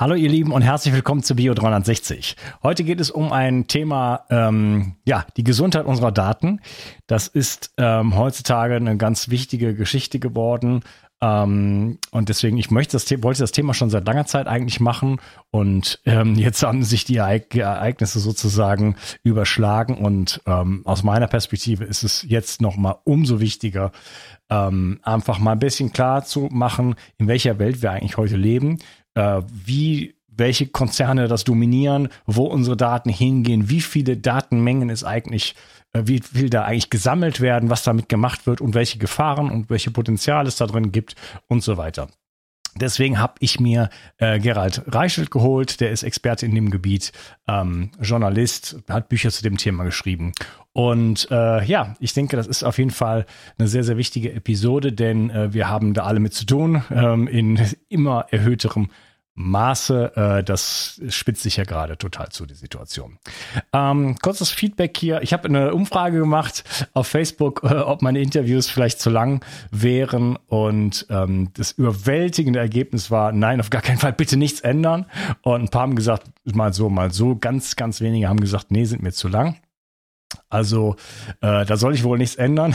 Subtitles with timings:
[0.00, 2.34] Hallo ihr Lieben und herzlich willkommen zu Bio 360.
[2.62, 6.60] Heute geht es um ein Thema, ähm, ja, die Gesundheit unserer Daten.
[7.06, 10.84] Das ist ähm, heutzutage eine ganz wichtige Geschichte geworden.
[11.20, 15.20] Ähm, und deswegen, ich möchte das, wollte das Thema schon seit langer Zeit eigentlich machen.
[15.50, 19.98] Und ähm, jetzt haben sich die Ereignisse sozusagen überschlagen.
[19.98, 23.92] Und ähm, aus meiner Perspektive ist es jetzt nochmal umso wichtiger,
[24.48, 28.78] ähm, einfach mal ein bisschen klar zu machen, in welcher Welt wir eigentlich heute leben
[29.14, 35.54] äh, wie welche Konzerne das dominieren, wo unsere Daten hingehen, wie viele Datenmengen es eigentlich,
[35.92, 39.70] äh, wie viel da eigentlich gesammelt werden, was damit gemacht wird und welche Gefahren und
[39.70, 41.14] welche Potenziale es da drin gibt
[41.46, 42.08] und so weiter.
[42.76, 47.12] Deswegen habe ich mir äh, Gerald Reichelt geholt, der ist Experte in dem Gebiet,
[47.48, 50.32] ähm, Journalist, hat Bücher zu dem Thema geschrieben.
[50.72, 53.26] Und äh, ja, ich denke, das ist auf jeden Fall
[53.58, 57.26] eine sehr, sehr wichtige Episode, denn äh, wir haben da alle mit zu tun, ähm,
[57.26, 58.90] in immer erhöhterem
[59.40, 60.16] Maße.
[60.16, 63.18] Äh, das spitzt sich ja gerade total zu, die Situation.
[63.72, 65.22] Ähm, kurzes Feedback hier.
[65.22, 70.36] Ich habe eine Umfrage gemacht auf Facebook, äh, ob meine Interviews vielleicht zu lang wären.
[70.46, 75.06] Und ähm, das überwältigende Ergebnis war, nein, auf gar keinen Fall, bitte nichts ändern.
[75.42, 77.36] Und ein paar haben gesagt, mal so, mal so.
[77.36, 79.56] Ganz, ganz wenige haben gesagt, nee, sind mir zu lang.
[80.48, 80.96] Also
[81.40, 82.74] äh, da soll ich wohl nichts ändern.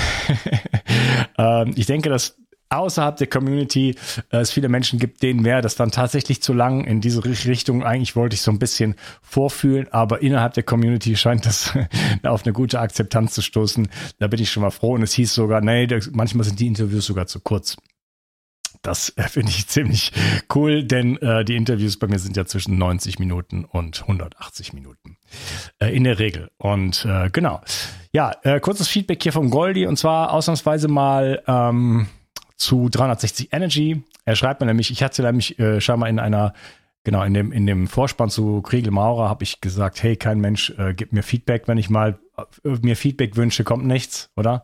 [1.38, 2.38] ähm, ich denke, dass
[2.70, 3.96] außerhalb der Community
[4.32, 7.84] äh, es viele Menschen gibt, denen wäre das dann tatsächlich zu lang in diese Richtung.
[7.84, 11.74] Eigentlich wollte ich so ein bisschen vorfühlen, aber innerhalb der Community scheint das
[12.24, 13.88] auf eine gute Akzeptanz zu stoßen.
[14.20, 14.94] Da bin ich schon mal froh.
[14.94, 17.78] Und es hieß sogar, nee, manchmal sind die Interviews sogar zu kurz.
[18.86, 20.12] Das äh, finde ich ziemlich
[20.54, 25.18] cool, denn äh, die Interviews bei mir sind ja zwischen 90 Minuten und 180 Minuten
[25.80, 26.50] äh, in der Regel.
[26.58, 27.62] Und äh, genau.
[28.12, 32.08] Ja, äh, kurzes Feedback hier vom Goldi und zwar ausnahmsweise mal ähm,
[32.56, 34.04] zu 360 Energy.
[34.26, 36.54] Er schreibt mir nämlich, ich hatte nämlich äh, scheinbar in einer,
[37.04, 40.72] genau, in dem, in dem Vorspann zu Kriegel Maurer habe ich gesagt, hey, kein Mensch
[40.78, 42.20] äh, gibt mir Feedback, wenn ich mal
[42.64, 44.64] mir Feedback wünsche, kommt nichts, oder?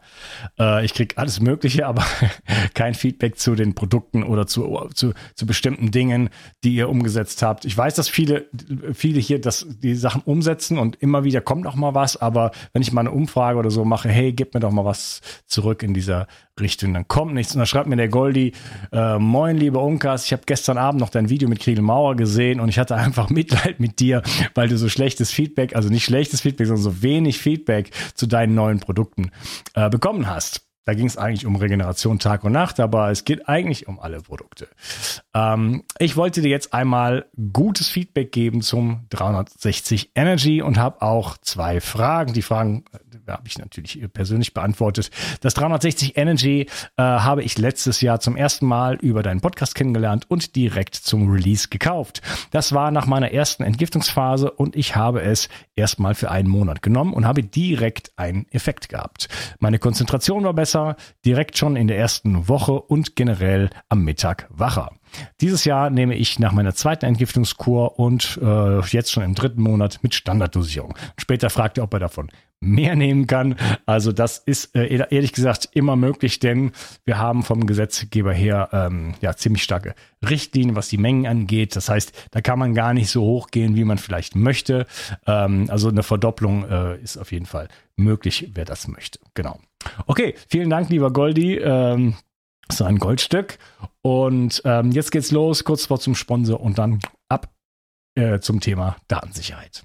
[0.59, 2.05] Äh, ich krieg alles Mögliche, aber
[2.73, 6.29] kein Feedback zu den Produkten oder zu, zu, zu bestimmten Dingen,
[6.63, 7.65] die ihr umgesetzt habt.
[7.65, 8.47] Ich weiß, dass viele,
[8.93, 12.81] viele hier das, die Sachen umsetzen und immer wieder kommt noch mal was, aber wenn
[12.81, 15.93] ich mal eine Umfrage oder so mache, hey, gib mir doch mal was zurück in
[15.93, 16.27] dieser
[16.59, 17.53] Richtung, dann kommt nichts.
[17.55, 18.51] Und dann schreibt mir der Goldi,
[18.91, 22.59] äh, moin, lieber Unkas, ich habe gestern Abend noch dein Video mit Kriegel Mauer gesehen
[22.59, 24.21] und ich hatte einfach Mitleid mit dir,
[24.53, 28.27] weil du so schlechtes Feedback, also nicht schlechtes Feedback, sondern so wenig Feedback Feedback zu
[28.27, 29.31] deinen neuen Produkten
[29.75, 30.61] äh, bekommen hast.
[30.85, 34.19] Da ging es eigentlich um Regeneration Tag und Nacht, aber es geht eigentlich um alle
[34.21, 34.67] Produkte.
[35.35, 41.37] Ähm, ich wollte dir jetzt einmal gutes Feedback geben zum 360 Energy und habe auch
[41.37, 42.33] zwei Fragen.
[42.33, 42.83] Die Fragen
[43.27, 45.11] habe ich natürlich persönlich beantwortet.
[45.41, 46.61] Das 360 Energy
[46.97, 51.31] äh, habe ich letztes Jahr zum ersten Mal über deinen Podcast kennengelernt und direkt zum
[51.31, 52.21] Release gekauft.
[52.51, 57.13] Das war nach meiner ersten Entgiftungsphase und ich habe es erstmal für einen Monat genommen
[57.13, 59.29] und habe direkt einen Effekt gehabt.
[59.59, 60.95] Meine Konzentration war besser besser,
[61.25, 64.91] direkt schon in der ersten Woche und generell am Mittag wacher.
[65.41, 69.99] Dieses Jahr nehme ich nach meiner zweiten Entgiftungskur und äh, jetzt schon im dritten Monat
[70.01, 70.95] mit Standarddosierung.
[71.17, 72.29] Später fragt er, ob er davon
[72.61, 73.55] mehr nehmen kann.
[73.85, 76.71] Also das ist äh, ehrlich gesagt immer möglich, denn
[77.05, 79.95] wir haben vom Gesetzgeber her ähm, ja ziemlich starke
[80.27, 81.75] Richtlinien, was die Mengen angeht.
[81.75, 84.85] Das heißt, da kann man gar nicht so hoch gehen, wie man vielleicht möchte.
[85.25, 89.19] Ähm, also eine Verdopplung äh, ist auf jeden Fall möglich, wer das möchte.
[89.33, 89.59] Genau.
[90.05, 91.55] Okay, vielen Dank, lieber Goldi.
[91.57, 92.15] Ähm,
[92.71, 93.57] so ein Goldstück.
[94.01, 96.99] Und ähm, jetzt geht's los, kurz vor zum Sponsor und dann
[97.29, 97.53] ab
[98.15, 99.83] äh, zum Thema Datensicherheit.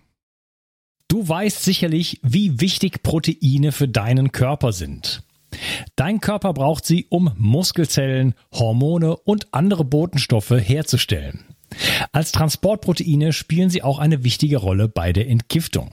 [1.08, 5.22] Du weißt sicherlich, wie wichtig Proteine für deinen Körper sind.
[5.94, 11.44] Dein Körper braucht sie, um Muskelzellen, Hormone und andere Botenstoffe herzustellen.
[12.12, 15.92] Als Transportproteine spielen sie auch eine wichtige Rolle bei der Entgiftung.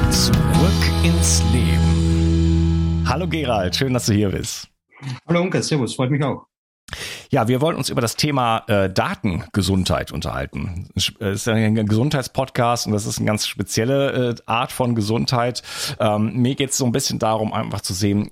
[0.11, 0.33] Zurück
[1.05, 3.05] ins Leben.
[3.07, 4.67] Hallo Gerald, schön, dass du hier bist.
[5.25, 6.47] Hallo Onkel, servus, freut mich auch.
[7.29, 10.89] Ja, wir wollen uns über das Thema äh, Datengesundheit unterhalten.
[10.95, 15.63] Es ist ein Gesundheitspodcast und das ist eine ganz spezielle äh, Art von Gesundheit.
[15.97, 18.29] Ähm, mir geht es so ein bisschen darum, einfach zu sehen,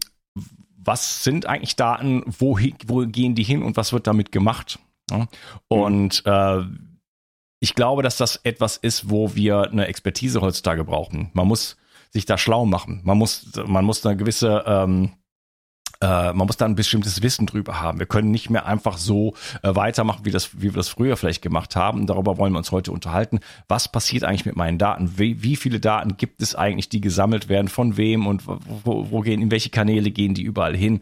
[0.77, 4.79] was sind eigentlich Daten, wo, wo gehen die hin und was wird damit gemacht.
[5.09, 5.27] Ja?
[5.69, 6.63] Und äh,
[7.59, 11.29] ich glaube, dass das etwas ist, wo wir eine Expertise heutzutage brauchen.
[11.33, 11.77] Man muss
[12.11, 13.01] sich da schlau machen.
[13.03, 15.11] Man muss, man muss eine gewisse, ähm,
[16.01, 17.99] äh, man muss da ein bestimmtes Wissen drüber haben.
[17.99, 21.41] Wir können nicht mehr einfach so äh, weitermachen, wie, das, wie wir das früher vielleicht
[21.41, 22.07] gemacht haben.
[22.07, 23.41] Darüber wollen wir uns heute unterhalten.
[23.67, 25.17] Was passiert eigentlich mit meinen Daten?
[25.17, 27.67] Wie, wie viele Daten gibt es eigentlich, die gesammelt werden?
[27.67, 31.01] Von wem und wo, wo gehen, in welche Kanäle gehen die überall hin?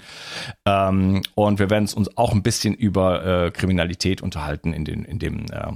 [0.66, 5.20] Ähm, und wir werden uns auch ein bisschen über äh, Kriminalität unterhalten in, den, in
[5.20, 5.74] dem äh,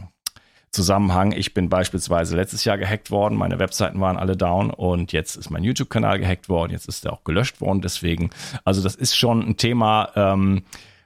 [0.72, 1.34] Zusammenhang.
[1.34, 5.50] Ich bin beispielsweise letztes Jahr gehackt worden, meine Webseiten waren alle down und jetzt ist
[5.50, 7.82] mein YouTube-Kanal gehackt worden, jetzt ist er auch gelöscht worden.
[7.82, 8.30] Deswegen,
[8.64, 10.10] also das ist schon ein Thema.
[10.16, 10.64] Ähm,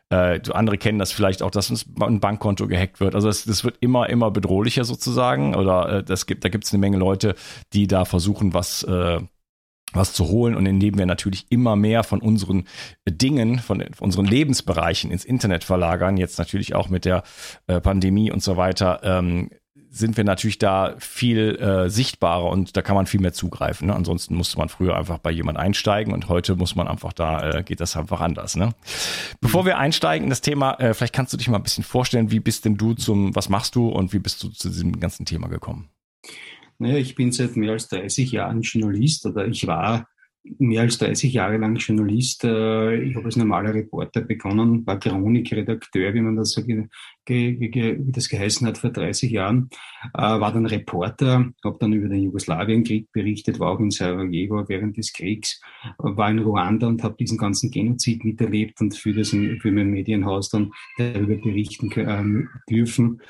[0.10, 3.16] äh, andere kennen das vielleicht auch, dass ein Bankkonto gehackt wird.
[3.16, 5.56] Also das, das wird immer, immer bedrohlicher sozusagen.
[5.56, 7.36] Oder äh, das gibt, da gibt es eine Menge Leute,
[7.74, 9.20] die da versuchen, was äh,
[9.95, 12.65] was zu holen und indem wir natürlich immer mehr von unseren
[13.07, 17.24] Dingen, von, unseren Lebensbereichen ins Internet verlagern, jetzt natürlich auch mit der
[17.68, 19.50] äh, Pandemie und so weiter, ähm,
[19.95, 23.88] sind wir natürlich da viel äh, sichtbarer und da kann man viel mehr zugreifen.
[23.88, 23.95] Ne?
[23.95, 27.63] Ansonsten musste man früher einfach bei jemand einsteigen und heute muss man einfach da, äh,
[27.63, 28.57] geht das einfach anders.
[28.57, 28.74] Ne?
[29.39, 32.30] Bevor wir einsteigen in das Thema, äh, vielleicht kannst du dich mal ein bisschen vorstellen,
[32.30, 35.25] wie bist denn du zum, was machst du und wie bist du zu diesem ganzen
[35.25, 35.89] Thema gekommen?
[36.77, 40.07] Naja, ich bin seit mehr als 30 Jahren Journalist oder ich war
[40.60, 42.44] mehr als 30 Jahre lang Journalist.
[42.44, 46.86] Äh, ich habe als normaler Reporter begonnen, war Chronikredakteur, wie man das so ge,
[47.25, 49.69] ge, ge, wie das geheißen hat vor 30 Jahren,
[50.13, 54.98] äh, war dann Reporter, habe dann über den Jugoslawienkrieg berichtet, war auch in Sarajevo während
[54.98, 55.62] des Kriegs,
[55.98, 60.50] war in Ruanda und habe diesen ganzen Genozid miterlebt und für, das, für mein Medienhaus
[60.50, 63.21] dann darüber berichten äh, dürfen,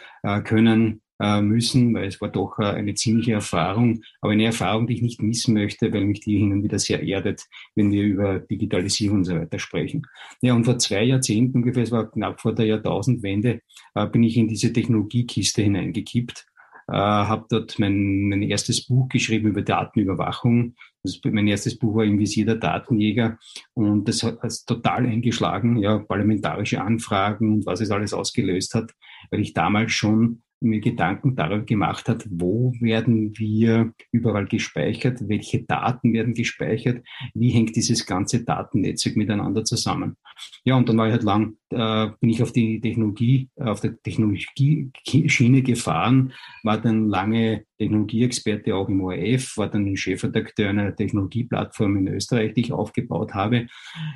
[0.44, 4.95] können äh, müssen, weil es war doch äh, eine ziemliche Erfahrung, aber eine Erfahrung, die
[4.95, 7.44] ich nicht missen möchte, weil mich die hin und wieder sehr erdet,
[7.75, 10.06] wenn wir über Digitalisierung und so weiter sprechen.
[10.41, 13.62] Ja, und vor zwei Jahrzehnten ungefähr, es war knapp vor der Jahrtausendwende,
[13.93, 16.45] äh, bin ich in diese Technologiekiste hineingekippt,
[16.88, 20.75] äh, habe dort mein, mein erstes Buch geschrieben über Datenüberwachung.
[21.01, 23.38] Das, mein erstes Buch war Invisierter Datenjäger
[23.74, 28.91] und das hat das total eingeschlagen, ja, parlamentarische Anfragen und was es alles ausgelöst hat,
[29.31, 35.63] weil ich damals schon mir Gedanken darüber gemacht hat, wo werden wir überall gespeichert, welche
[35.63, 40.17] Daten werden gespeichert, wie hängt dieses ganze Datennetzwerk miteinander zusammen.
[40.63, 44.01] Ja, und dann war ich halt lang, äh, bin ich auf die Technologie, auf der
[44.01, 52.08] Technologie-Schiene gefahren, war dann lange Technologieexperte auch im ORF, war dann Chefredakteur einer Technologieplattform in
[52.08, 53.67] Österreich, die ich aufgebaut habe,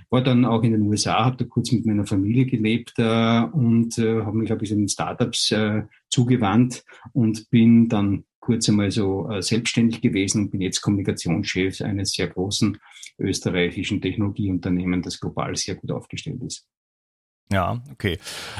[0.09, 3.97] war dann auch in den USA, habe da kurz mit meiner Familie gelebt äh, und
[3.97, 9.29] äh, habe mich, habe ich, in Startups äh, zugewandt und bin dann kurz einmal so
[9.29, 12.77] äh, selbstständig gewesen und bin jetzt Kommunikationschef eines sehr großen
[13.19, 16.65] österreichischen Technologieunternehmens, das global sehr gut aufgestellt ist.
[17.51, 18.19] Ja, okay.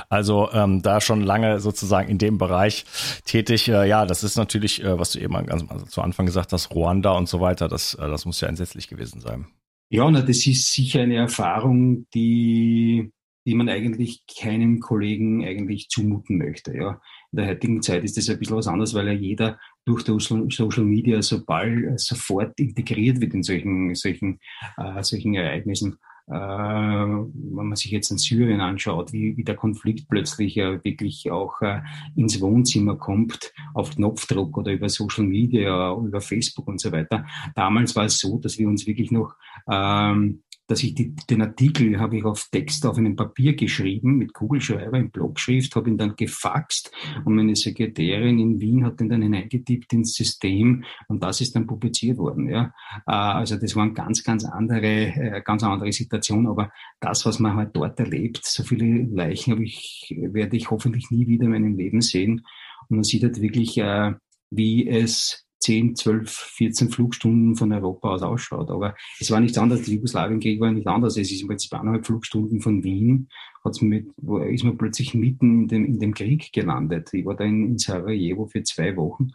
[0.10, 2.86] Also ähm, da schon lange sozusagen in dem Bereich
[3.24, 3.68] tätig.
[3.68, 6.72] Äh, ja, das ist natürlich, äh, was du eben ganz also zu Anfang gesagt hast,
[6.72, 7.68] Ruanda und so weiter.
[7.68, 9.48] Das, äh, das muss ja entsetzlich gewesen sein.
[9.92, 13.12] Ja, na, das ist sicher eine Erfahrung, die
[13.50, 16.76] die man eigentlich keinem Kollegen eigentlich zumuten möchte.
[16.76, 17.02] Ja.
[17.32, 20.84] In der heutigen Zeit ist das ein bisschen was anderes, weil ja jeder durch Social
[20.84, 24.40] Media so bald äh, sofort integriert wird in solchen, solchen,
[24.78, 25.98] äh, solchen Ereignissen.
[26.30, 31.62] Äh, wenn man sich jetzt in Syrien anschaut, wie, wie der Konflikt plötzlich wirklich auch
[31.62, 31.82] äh,
[32.16, 37.26] ins Wohnzimmer kommt, auf Knopfdruck oder über Social Media, über Facebook und so weiter.
[37.56, 39.36] Damals war es so, dass wir uns wirklich noch
[39.72, 44.34] ähm, dass ich die, den Artikel habe ich auf Text auf einem Papier geschrieben mit
[44.34, 46.92] Kugelschreiber in Blockschrift, habe ihn dann gefaxt
[47.26, 51.66] und meine Sekretärin in Wien hat ihn dann hineingetippt ins System und das ist dann
[51.66, 52.50] publiziert worden.
[52.50, 52.72] Ja,
[53.08, 56.46] äh, also das waren ganz, ganz andere, äh, ganz andere Situation.
[56.46, 61.10] Aber das, was man halt dort erlebt, so viele Leichen habe ich, werde ich hoffentlich
[61.10, 62.46] nie wieder in meinem Leben sehen.
[62.90, 64.14] Und man sieht halt wirklich, äh,
[64.52, 68.72] wie es 10, 12, 14 Flugstunden von Europa aus ausschaut.
[68.72, 69.86] Aber es war nichts anderes.
[69.86, 71.16] Der Jugoslawienkrieg war nicht anders.
[71.16, 73.30] Es ist im Prinzip eineinhalb Flugstunden von Wien.
[73.64, 74.08] Hat's mit,
[74.50, 77.14] ist man plötzlich mitten in dem, in dem Krieg gelandet.
[77.14, 79.30] Ich war da in, in Sarajevo für zwei Wochen.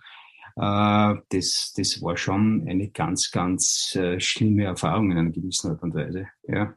[0.56, 5.84] Äh, das, das war schon eine ganz, ganz äh, schlimme Erfahrung in einer gewissen Art
[5.84, 6.26] und Weise.
[6.48, 6.74] Ja.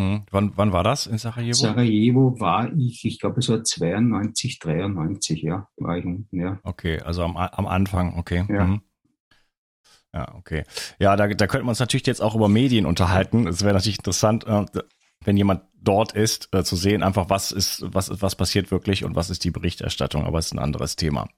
[0.00, 0.22] Mhm.
[0.30, 1.52] Wann, wann war das in Sarajevo?
[1.52, 6.58] Sarajevo war ich, ich glaube, es war 92, 93, ja, war ich unten, ja.
[6.62, 8.46] Okay, also am, am Anfang, okay.
[8.48, 8.64] Ja.
[8.64, 8.80] Mhm.
[10.12, 10.64] Ja, okay.
[10.98, 13.46] Ja, da, da könnten wir uns natürlich jetzt auch über Medien unterhalten.
[13.46, 14.64] Es wäre natürlich interessant, äh,
[15.24, 19.14] wenn jemand dort ist, äh, zu sehen, einfach was ist, was, was passiert wirklich und
[19.14, 21.28] was ist die Berichterstattung, aber es ist ein anderes Thema.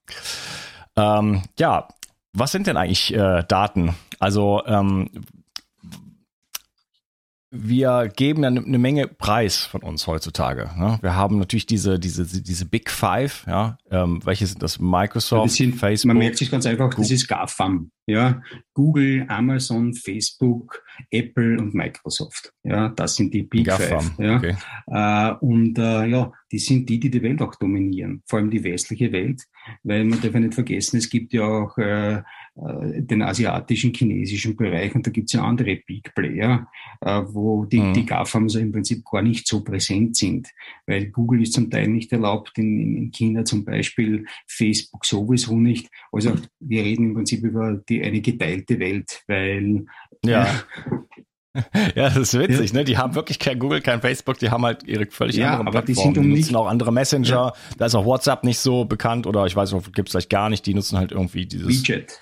[0.97, 1.89] Ähm, ja,
[2.33, 3.95] was sind denn eigentlich äh, Daten?
[4.21, 5.11] Also ähm,
[7.55, 10.71] wir geben ja eine ne Menge Preis von uns heutzutage.
[10.79, 10.99] Ne?
[11.03, 14.81] Wir haben natürlich diese, diese, diese Big Five, ja, ähm, welche sind das?
[14.81, 16.09] Microsoft, das sind, Facebook.
[16.09, 17.05] Man merkt sich ganz einfach, Google.
[17.05, 17.91] das ist GAFAM.
[18.07, 18.43] Ja,
[18.75, 22.53] Google, Amazon, Facebook, Apple und Microsoft.
[22.65, 24.01] Ja, das sind die Big GAFAM.
[24.01, 24.19] Five.
[24.19, 24.37] Ja.
[24.37, 24.57] Okay.
[24.89, 28.63] Äh, und äh, ja, die sind die, die die Welt auch dominieren, vor allem die
[28.63, 29.43] westliche Welt,
[29.85, 32.23] weil man darf ja nicht vergessen, es gibt ja auch äh,
[32.55, 36.69] äh, den asiatischen, chinesischen Bereich und da gibt es ja andere Big Player,
[37.01, 37.95] äh, wo die, mhm.
[37.95, 40.49] die GAFAMs im Prinzip gar nicht so präsent sind,
[40.87, 45.89] weil Google ist zum Teil nicht erlaubt, in, in China zum Beispiel, Facebook sowieso nicht.
[46.13, 49.85] Also wir reden im Prinzip über die, eine geteilte Welt, weil
[50.25, 50.47] ja.
[51.95, 52.79] Ja, das ist witzig, ja.
[52.79, 52.85] ne?
[52.85, 55.83] Die haben wirklich kein Google, kein Facebook, die haben halt ihre völlig ja, andere aber
[55.83, 56.15] Plattformen.
[56.15, 57.29] Die, sind um die nutzen auch andere Messenger.
[57.29, 57.53] Ja.
[57.77, 60.49] Da ist auch WhatsApp nicht so bekannt oder ich weiß nicht, gibt es vielleicht gar
[60.49, 60.65] nicht.
[60.65, 61.69] Die nutzen halt irgendwie dieses.
[61.69, 62.19] WeChat.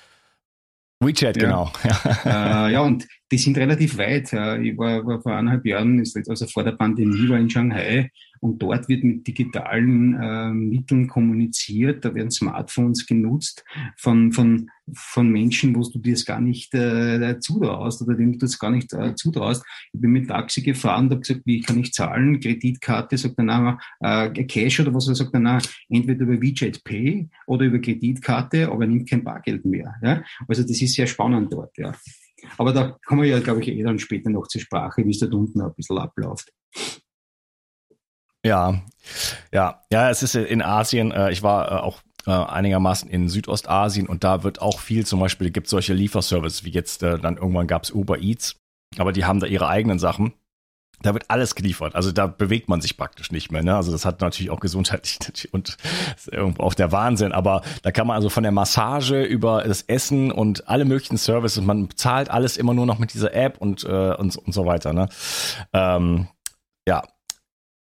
[0.98, 1.42] WeChat, ja.
[1.44, 1.72] genau.
[2.24, 4.32] äh, ja, und die sind relativ weit.
[4.32, 8.10] Ich war, war vor eineinhalb Jahren, also vor der Pandemie, war in Shanghai
[8.40, 12.04] und dort wird mit digitalen äh, Mitteln kommuniziert.
[12.04, 13.64] Da werden Smartphones genutzt
[13.96, 18.46] von, von, von Menschen, wo du dir es gar nicht äh, zutraust oder denen du
[18.46, 19.64] es gar nicht äh, zutraust.
[19.92, 22.40] Ich bin mit Taxi gefahren, da habe gesagt, wie kann ich zahlen?
[22.40, 26.82] Kreditkarte, sagt der Name, äh, Cash oder was, er sagt der Name, entweder über WeChat
[26.82, 29.94] Pay oder über Kreditkarte, aber nimmt kein Bargeld mehr.
[30.02, 30.22] Ja?
[30.48, 31.94] Also das ist sehr spannend dort, ja.
[32.56, 35.18] Aber da kommen wir ja, glaube ich, eh dann später noch zur Sprache, wie es
[35.18, 36.50] dort unten ein bisschen abläuft.
[38.44, 38.80] Ja,
[39.52, 44.06] ja, ja, es ist in Asien, äh, ich war äh, auch äh, einigermaßen in Südostasien
[44.06, 47.82] und da wird auch viel, zum Beispiel gibt solche Lieferservices, wie jetzt dann irgendwann gab
[47.82, 48.56] es Uber Eats,
[48.98, 50.32] aber die haben da ihre eigenen Sachen
[51.02, 51.94] da wird alles geliefert.
[51.94, 53.62] Also da bewegt man sich praktisch nicht mehr.
[53.62, 53.74] Ne?
[53.74, 55.76] Also das hat natürlich auch gesundheitlich und
[56.30, 57.32] irgendwo auch der Wahnsinn.
[57.32, 61.62] Aber da kann man also von der Massage über das Essen und alle möglichen Services,
[61.62, 64.92] man zahlt alles immer nur noch mit dieser App und äh, und, und so weiter.
[64.92, 65.08] Ne?
[65.72, 66.28] Ähm,
[66.86, 67.02] ja,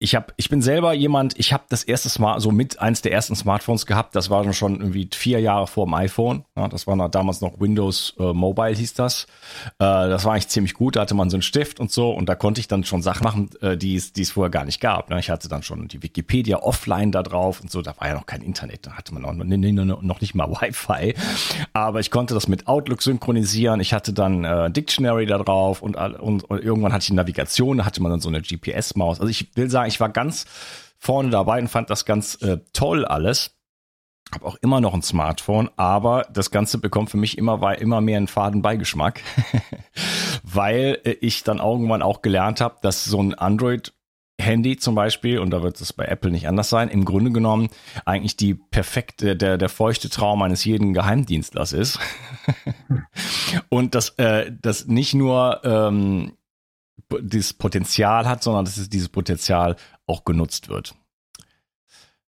[0.01, 3.11] ich habe, ich bin selber jemand, ich habe das erste Smart, so mit eins der
[3.11, 4.15] ersten Smartphones gehabt.
[4.15, 6.45] Das war schon irgendwie vier Jahre vor dem iPhone.
[6.57, 9.25] Ja, das war noch, damals noch Windows äh, Mobile hieß das.
[9.25, 10.95] Äh, das war eigentlich ziemlich gut.
[10.95, 13.25] Da hatte man so einen Stift und so und da konnte ich dann schon Sachen
[13.25, 15.11] machen, äh, die es, vorher gar nicht gab.
[15.11, 15.19] Ne?
[15.19, 17.83] Ich hatte dann schon die Wikipedia offline da drauf und so.
[17.83, 18.87] Da war ja noch kein Internet.
[18.87, 21.15] Da hatte man noch, noch nicht mal Wi-Fi.
[21.73, 23.81] Aber ich konnte das mit Outlook synchronisieren.
[23.81, 27.79] Ich hatte dann äh, Dictionary da drauf und, und, und irgendwann hatte ich Navigation.
[27.79, 29.19] Da hatte man dann so eine GPS-Maus.
[29.19, 30.47] Also ich will sagen ich war ganz
[30.99, 33.55] vorne dabei und fand das ganz äh, toll alles.
[34.33, 38.19] Hab auch immer noch ein Smartphone, aber das Ganze bekommt für mich immer, immer mehr
[38.19, 39.23] einen faden Beigeschmack,
[40.43, 43.95] weil äh, ich dann irgendwann auch gelernt habe, dass so ein Android
[44.41, 47.71] Handy zum Beispiel, und da wird es bei Apple nicht anders sein, im Grunde genommen
[48.05, 51.99] eigentlich die perfekte, der, der feuchte Traum eines jeden Geheimdienstlers ist.
[53.69, 56.33] und dass äh, das nicht nur ähm,
[57.21, 60.95] dieses Potenzial hat, sondern dass es dieses Potenzial auch genutzt wird.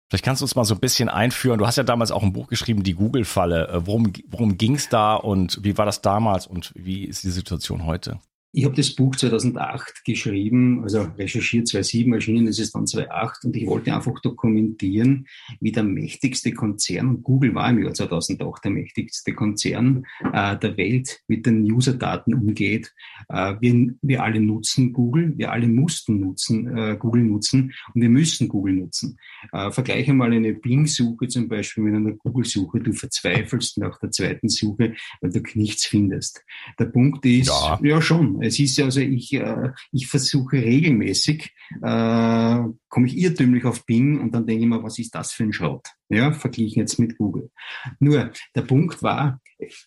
[0.09, 1.59] Vielleicht kannst du uns mal so ein bisschen einführen.
[1.59, 3.67] Du hast ja damals auch ein Buch geschrieben, die Google-Falle.
[3.67, 7.29] Äh, worum, worum ging es da und wie war das damals und wie ist die
[7.29, 8.19] Situation heute?
[8.51, 13.55] Ich habe das Buch 2008 geschrieben, also recherchiert 2007, erschienen ist es dann 2008 und
[13.55, 15.27] ich wollte einfach dokumentieren,
[15.59, 20.77] wie der mächtigste Konzern, und Google war im Jahr 2008 der mächtigste Konzern äh, der
[20.77, 22.93] Welt, mit den User-Daten umgeht.
[23.29, 28.09] Äh, wir, wir alle nutzen Google, wir alle mussten nutzen, äh, Google nutzen und wir
[28.09, 29.19] müssen Google nutzen.
[29.51, 32.79] Äh, vergleiche mal eine Bing-Suche zum Beispiel mit einer Google-Suche.
[32.79, 36.43] Du verzweifelst nach der zweiten Suche, weil du nichts findest.
[36.79, 42.59] Der Punkt ist, ja, ja schon, es ist also, ich, äh, ich versuche regelmäßig, äh,
[42.89, 45.53] komme ich irrtümlich auf Bing und dann denke ich mir, was ist das für ein
[45.53, 45.87] Schrott?
[46.09, 47.51] Ja, verglichen jetzt mit Google.
[47.99, 49.39] Nur, der Punkt war,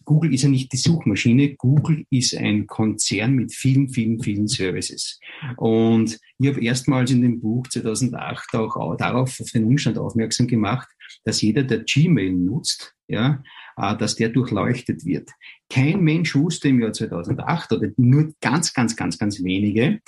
[0.04, 5.18] Google ist ja nicht die Suchmaschine, Google ist ein Konzern mit vielen, vielen, vielen Services.
[5.56, 10.88] Und ich habe erstmals in dem Buch 2008 auch darauf, auf den Umstand aufmerksam gemacht,
[11.25, 13.42] dass jeder, der Gmail nutzt, ja,
[13.76, 15.30] äh, dass der durchleuchtet wird.
[15.68, 20.00] Kein Mensch wusste im Jahr 2008 oder nur ganz, ganz, ganz, ganz wenige,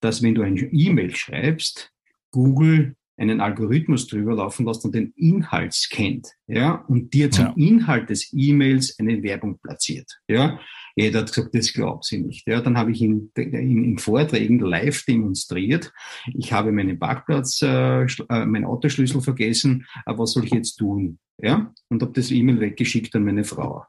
[0.00, 1.92] dass wenn du ein E-Mail schreibst,
[2.30, 7.54] Google einen Algorithmus drüber laufen lässt und den Inhalt scannt, ja, und dir zum ja.
[7.56, 10.58] Inhalt des E-Mails eine Werbung platziert, ja.
[10.96, 12.46] Jeder hat gesagt, das glaubt sie nicht.
[12.48, 15.92] Ja, dann habe ich in, in, in Vorträgen live demonstriert.
[16.34, 19.86] Ich habe meinen Parkplatz, äh, äh meinen Autoschlüssel vergessen.
[20.04, 21.18] Aber was soll ich jetzt tun?
[21.38, 23.84] Ja, und habe das E-Mail weggeschickt an meine Frau.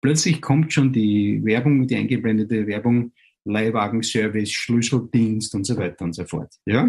[0.00, 3.12] Plötzlich kommt schon die Werbung, die eingeblendete Werbung,
[3.46, 6.52] Leihwagenservice, Schlüsseldienst und so weiter und so fort.
[6.66, 6.88] Ja?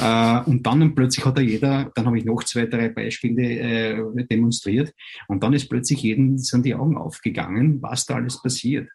[0.00, 4.24] Äh, und dann plötzlich hat er jeder, dann habe ich noch zwei, drei Beispiele äh,
[4.24, 4.92] demonstriert
[5.28, 8.88] und dann ist plötzlich jedem sind die Augen aufgegangen, was da alles passiert.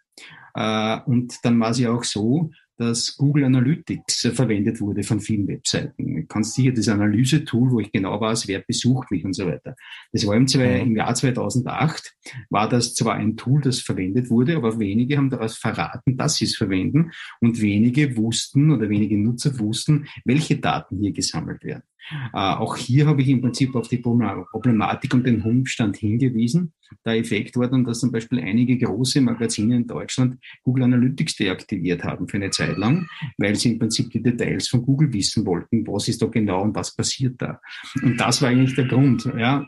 [0.56, 5.48] Äh, und dann war es ja auch so, dass Google Analytics verwendet wurde von vielen
[5.48, 6.16] Webseiten.
[6.16, 9.76] Du kannst sicher das Analyse-Tool, wo ich genau weiß, wer besucht mich und so weiter.
[10.12, 10.90] Das war im, zwei, mhm.
[10.90, 12.16] im Jahr 2008,
[12.50, 16.46] war das zwar ein Tool, das verwendet wurde, aber wenige haben daraus verraten, dass sie
[16.46, 21.84] es verwenden und wenige wussten oder wenige Nutzer wussten, welche Daten hier gesammelt werden.
[22.12, 26.74] Äh, auch hier habe ich im Prinzip auf die Problematik und den Umstand hingewiesen.
[27.06, 32.04] Der Effekt war dann, dass zum Beispiel einige große Magazine in Deutschland Google Analytics deaktiviert
[32.04, 33.08] haben für eine Zeit lang,
[33.38, 36.76] weil sie im Prinzip die Details von Google wissen wollten, was ist da genau und
[36.76, 37.60] was passiert da.
[38.02, 39.26] Und das war eigentlich der Grund.
[39.38, 39.66] Ja,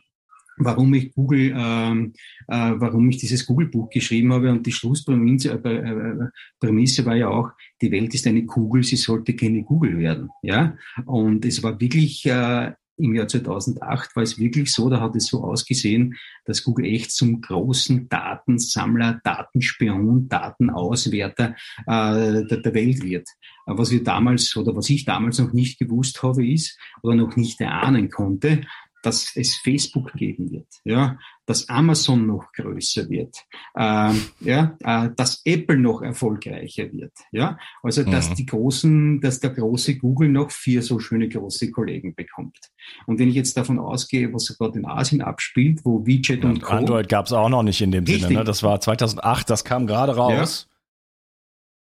[0.57, 2.13] warum ich Google, ähm,
[2.47, 4.51] äh, warum ich dieses Google-Buch geschrieben habe.
[4.51, 9.35] Und die Schlussprämisse äh, äh, war ja auch, die Welt ist eine Kugel, sie sollte
[9.35, 10.29] keine Google werden.
[10.41, 15.15] Ja, und es war wirklich äh, im Jahr 2008 war es wirklich so, da hat
[15.15, 16.15] es so ausgesehen,
[16.45, 21.55] dass Google echt zum großen Datensammler, Datenspion, Datenauswerter
[21.87, 23.27] äh, der, der Welt wird.
[23.65, 27.59] Was wir damals oder was ich damals noch nicht gewusst habe, ist oder noch nicht
[27.59, 28.61] erahnen konnte,
[29.05, 33.37] dass es Facebook geben wird, ja, dass Amazon noch größer wird,
[33.75, 38.35] äh, ja, äh, dass Apple noch erfolgreicher wird, ja, also dass mhm.
[38.35, 42.57] die großen, dass der große Google noch vier so schöne große Kollegen bekommt.
[43.05, 46.61] Und wenn ich jetzt davon ausgehe, was gerade in Asien abspielt, wo WeChat und, und
[46.61, 46.73] Co.
[46.73, 48.23] Android gab es auch noch nicht in dem Richtig.
[48.23, 48.43] Sinne, ne?
[48.43, 50.67] Das war 2008, das kam gerade raus.
[50.67, 50.74] Ja.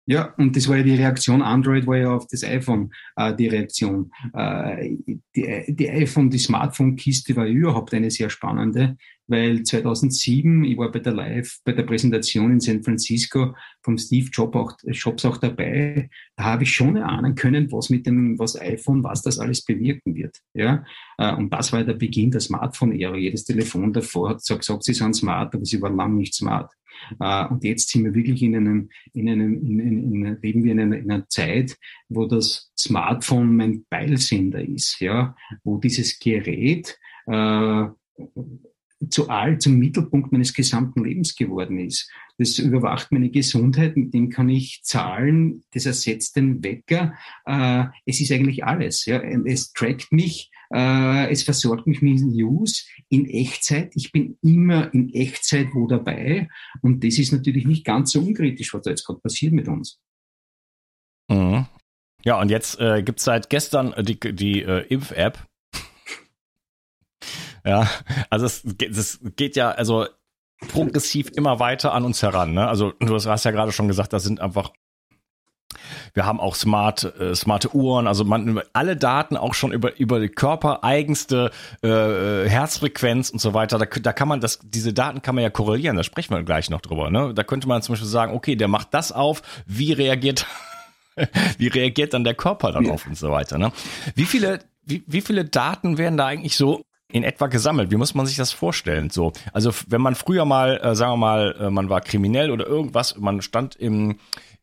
[0.06, 3.48] Ja, und das war ja die Reaktion, Android war ja auf das iPhone äh, die
[3.48, 4.10] Reaktion.
[4.34, 4.96] Äh,
[5.34, 10.98] die, die iPhone, die Smartphone-Kiste war überhaupt eine sehr spannende, weil 2007, ich war bei
[10.98, 16.10] der Live, bei der Präsentation in San Francisco vom Steve Jobs auch, Jobs auch dabei,
[16.36, 20.14] da habe ich schon erahnen können, was mit dem, was iPhone, was das alles bewirken
[20.14, 20.38] wird.
[20.54, 20.84] Ja,
[21.18, 23.16] äh, und das war der Beginn der Smartphone-Ära.
[23.16, 26.70] Jedes Telefon davor hat gesagt, sie sind smart, aber sie waren lang nicht smart.
[27.20, 30.72] Äh, und jetzt sind wir wirklich in einem, in einem, in, in, in, leben wir
[30.72, 31.76] in einer, in einer Zeit,
[32.08, 37.86] wo das Smartphone mein Beilsender ist, ja, wo dieses Gerät äh,
[39.14, 42.10] zu all, zum Mittelpunkt meines gesamten Lebens geworden ist.
[42.36, 47.14] Das überwacht meine Gesundheit, mit dem kann ich zahlen, das ersetzt den Wecker.
[47.46, 49.04] Äh, es ist eigentlich alles.
[49.06, 49.22] Ja.
[49.22, 53.92] Es trackt mich, äh, es versorgt mich mit News in Echtzeit.
[53.94, 56.48] Ich bin immer in Echtzeit wo dabei.
[56.82, 60.00] Und das ist natürlich nicht ganz so unkritisch, was da jetzt gerade passiert mit uns.
[61.30, 61.66] Mhm.
[62.24, 65.46] Ja, und jetzt äh, gibt es seit gestern die, die äh, Impf-App.
[67.64, 67.88] Ja,
[68.30, 70.06] also es, es geht ja, also
[70.68, 72.54] progressiv immer weiter an uns heran.
[72.54, 72.66] Ne?
[72.66, 74.70] Also du hast ja gerade schon gesagt, da sind einfach
[76.12, 80.20] wir haben auch smart, äh, smarte Uhren, also man alle Daten auch schon über über
[80.20, 81.50] die körpereigenste
[81.82, 83.78] äh, äh, Herzfrequenz und so weiter.
[83.78, 85.96] Da, da kann man das, diese Daten kann man ja korrelieren.
[85.96, 87.10] Da sprechen wir gleich noch drüber.
[87.10, 87.34] Ne?
[87.34, 89.42] Da könnte man zum Beispiel sagen, okay, der macht das auf.
[89.66, 90.46] Wie reagiert
[91.58, 93.10] wie reagiert dann der Körper darauf ja.
[93.10, 93.58] und so weiter?
[93.58, 93.72] Ne?
[94.14, 97.92] Wie viele wie, wie viele Daten werden da eigentlich so in etwa gesammelt?
[97.92, 99.08] Wie muss man sich das vorstellen?
[99.08, 102.66] So, also wenn man früher mal, äh, sagen wir mal, äh, man war kriminell oder
[102.66, 104.16] irgendwas, man stand im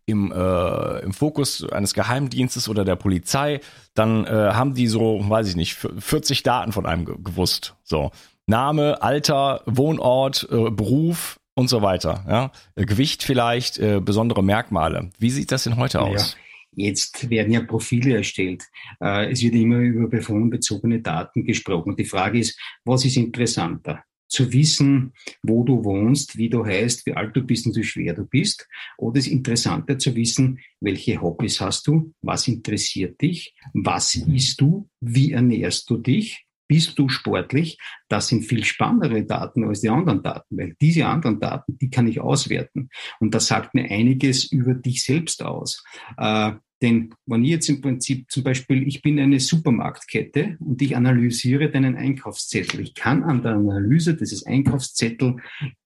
[0.05, 3.61] im, äh, im Fokus eines Geheimdienstes oder der Polizei,
[3.93, 7.75] dann äh, haben die so, weiß ich nicht, 40 Daten von einem gewusst.
[7.83, 8.11] So
[8.47, 12.25] Name, Alter, Wohnort, äh, Beruf und so weiter.
[12.27, 12.51] Ja?
[12.75, 15.11] Gewicht vielleicht, äh, besondere Merkmale.
[15.19, 16.33] Wie sieht das denn heute aus?
[16.33, 16.50] Ja.
[16.73, 18.63] Jetzt werden ja Profile erstellt.
[19.01, 21.95] Äh, es wird immer über personenbezogene Daten gesprochen.
[21.95, 24.03] Die Frage ist, was ist interessanter?
[24.29, 25.11] Zu wissen,
[25.43, 28.65] wo du wohnst, wie du heißt, wie alt du bist und wie schwer du bist.
[28.97, 34.61] Oder es ist interessanter zu wissen, welche Hobbys hast du, was interessiert dich, was isst
[34.61, 37.77] du, wie ernährst du dich, bist du sportlich?
[38.07, 42.07] Das sind viel spannendere Daten als die anderen Daten, weil diese anderen Daten, die kann
[42.07, 42.87] ich auswerten.
[43.19, 45.83] Und das sagt mir einiges über dich selbst aus.
[46.15, 50.95] Äh, denn wenn ich jetzt im Prinzip zum Beispiel, ich bin eine Supermarktkette und ich
[50.95, 52.79] analysiere deinen Einkaufszettel.
[52.79, 55.35] Ich kann an der Analyse dieses Einkaufszettel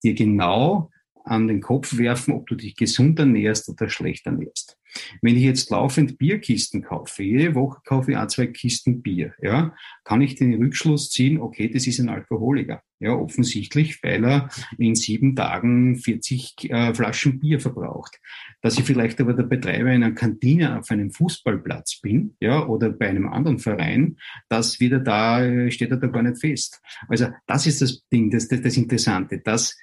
[0.03, 0.91] dir genau
[1.25, 4.77] an den Kopf werfen, ob du dich gesund ernährst oder schlecht ernährst.
[5.21, 9.75] Wenn ich jetzt laufend Bierkisten kaufe, jede Woche kaufe ich ein, zwei Kisten Bier, ja,
[10.03, 12.81] kann ich den Rückschluss ziehen, okay, das ist ein Alkoholiker.
[12.99, 18.21] Ja, offensichtlich, weil er in sieben Tagen 40 äh, Flaschen Bier verbraucht.
[18.61, 23.09] Dass ich vielleicht aber der Betreiber einer Kantine auf einem Fußballplatz bin, ja, oder bei
[23.09, 24.15] einem anderen Verein,
[24.47, 26.81] das wieder da, steht er da gar nicht fest.
[27.09, 29.75] Also, das ist das Ding, das, das, das Interessante, dass äh,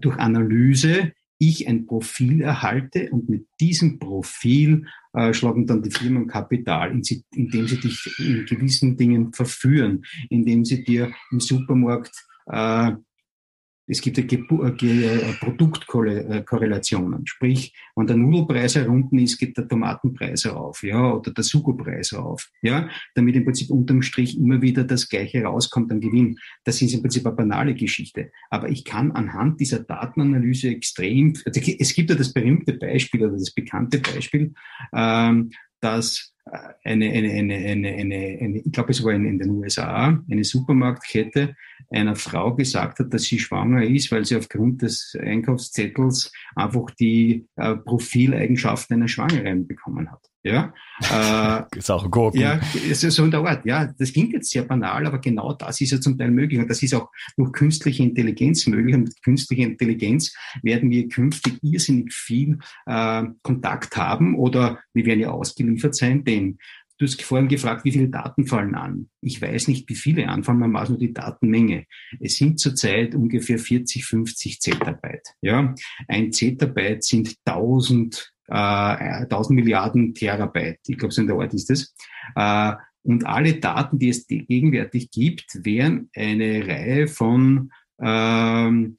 [0.00, 1.12] durch Analyse
[1.42, 7.66] ich ein Profil erhalte und mit diesem Profil äh, schlagen dann die Firmen Kapital, indem
[7.66, 12.14] sie dich in gewissen Dingen verführen, indem sie dir im Supermarkt
[12.46, 12.92] äh,
[13.90, 17.26] es gibt ja äh, Produktkorrelationen.
[17.26, 22.48] Sprich, wenn der Nudelpreis herunten ist, geht der Tomatenpreis rauf, ja, oder der Sugopreis rauf,
[22.62, 26.38] ja, damit im Prinzip unterm Strich immer wieder das Gleiche rauskommt am Gewinn.
[26.64, 28.30] Das ist im Prinzip eine banale Geschichte.
[28.48, 33.32] Aber ich kann anhand dieser Datenanalyse extrem, also es gibt ja das berühmte Beispiel oder
[33.32, 34.54] das bekannte Beispiel,
[34.94, 35.50] ähm,
[35.80, 36.32] dass
[36.84, 40.44] eine, eine, eine, eine, eine, eine ich glaube, es war in, in den USA, eine
[40.44, 41.54] Supermarktkette
[41.90, 47.46] einer Frau gesagt hat, dass sie schwanger ist, weil sie aufgrund des Einkaufszettels einfach die
[47.56, 50.29] äh, Profileigenschaften einer Schwangeren bekommen hat.
[50.42, 50.72] Ja,
[51.72, 52.40] äh, ist auch Gurken.
[52.40, 53.64] Ja, ist so in der Art.
[53.66, 56.58] Ja, das klingt jetzt sehr banal, aber genau das ist ja zum Teil möglich.
[56.58, 58.94] Und das ist auch durch künstliche Intelligenz möglich.
[58.94, 65.20] Und mit künstlicher Intelligenz werden wir künftig irrsinnig viel äh, Kontakt haben oder wir werden
[65.20, 66.58] ja ausgeliefert sein, denn
[67.00, 69.08] Du hast vorhin gefragt, wie viele Daten fallen an.
[69.22, 71.86] Ich weiß nicht, wie viele anfallen, man macht nur die Datenmenge.
[72.20, 75.28] Es sind zurzeit ungefähr 40, 50 Zettabyte.
[75.40, 75.74] Ja,
[76.08, 80.80] ein Zettabyte sind 1000 äh, 1000 Milliarden Terabyte.
[80.86, 81.94] Ich glaube, so in der Art ist das.
[82.36, 88.96] Äh, und alle Daten, die es gegenwärtig gibt, wären eine Reihe von ähm,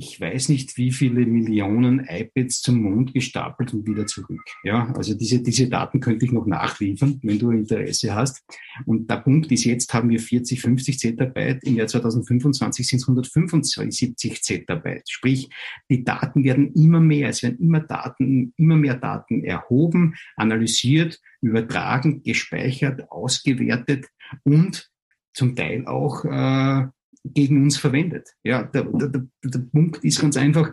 [0.00, 4.40] ich weiß nicht, wie viele Millionen iPads zum Mond gestapelt und wieder zurück.
[4.62, 8.44] Ja, also diese, diese Daten könnte ich noch nachliefern, wenn du Interesse hast.
[8.86, 11.64] Und der Punkt ist, jetzt haben wir 40, 50 Zettabyte.
[11.64, 15.10] Im Jahr 2025 sind es 175 Zettabyte.
[15.10, 15.48] Sprich,
[15.90, 17.30] die Daten werden immer mehr.
[17.30, 24.06] Es werden immer Daten, immer mehr Daten erhoben, analysiert, übertragen, gespeichert, ausgewertet
[24.44, 24.90] und
[25.32, 26.86] zum Teil auch äh,
[27.34, 28.28] gegen uns verwendet.
[28.42, 30.72] Ja, der, der, der Punkt ist ganz einfach,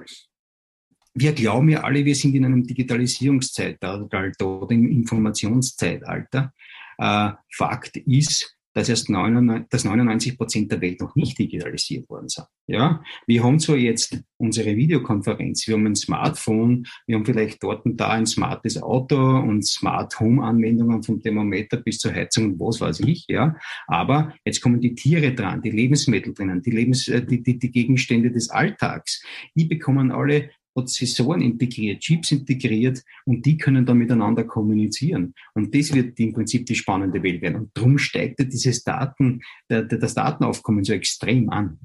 [1.13, 6.53] wir glauben ja alle, wir sind in einem Digitalisierungszeitalter oder Informationszeitalter.
[6.97, 12.27] Äh, Fakt ist, dass erst 99, dass 99 Prozent der Welt noch nicht digitalisiert worden
[12.27, 12.45] sind.
[12.67, 17.85] Ja, wir haben zwar jetzt unsere Videokonferenz, wir haben ein Smartphone, wir haben vielleicht dort
[17.85, 22.59] und da ein smartes Auto und Smart Home Anwendungen vom Thermometer bis zur Heizung und
[22.59, 23.55] was weiß ich, ja.
[23.87, 27.71] Aber jetzt kommen die Tiere dran, die Lebensmittel drinnen, die Lebens, äh, die, die, die
[27.71, 29.23] Gegenstände des Alltags.
[29.55, 35.33] Die bekommen alle Prozessoren integriert, Chips integriert und die können dann miteinander kommunizieren.
[35.53, 37.61] Und das wird im Prinzip die spannende Welt werden.
[37.61, 41.79] Und darum steigt dieses Daten, das Datenaufkommen so extrem an.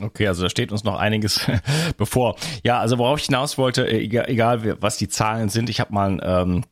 [0.00, 1.46] Okay, also da steht uns noch einiges
[1.96, 2.36] bevor.
[2.64, 6.20] Ja, also worauf ich hinaus wollte, äh, egal, was die Zahlen sind, ich habe mal
[6.22, 6.64] ähm,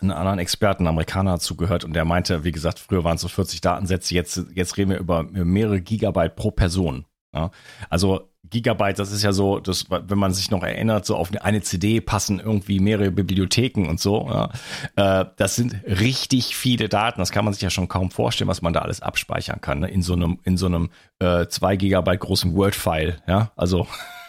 [0.00, 3.28] einen anderen Experten, einen Amerikaner zugehört und der meinte, wie gesagt, früher waren es so
[3.28, 7.04] 40 Datensätze, jetzt, jetzt reden wir über mehrere Gigabyte pro Person.
[7.32, 7.50] Ja?
[7.90, 11.60] Also Gigabyte, das ist ja so, das, wenn man sich noch erinnert, so auf eine
[11.60, 14.28] CD passen irgendwie mehrere Bibliotheken und so.
[14.28, 14.50] Ja.
[14.96, 17.20] Äh, das sind richtig viele Daten.
[17.20, 19.88] Das kann man sich ja schon kaum vorstellen, was man da alles abspeichern kann ne?
[19.88, 23.20] in so einem in so einem äh, zwei Gigabyte großen Word-File.
[23.26, 23.86] Ja, also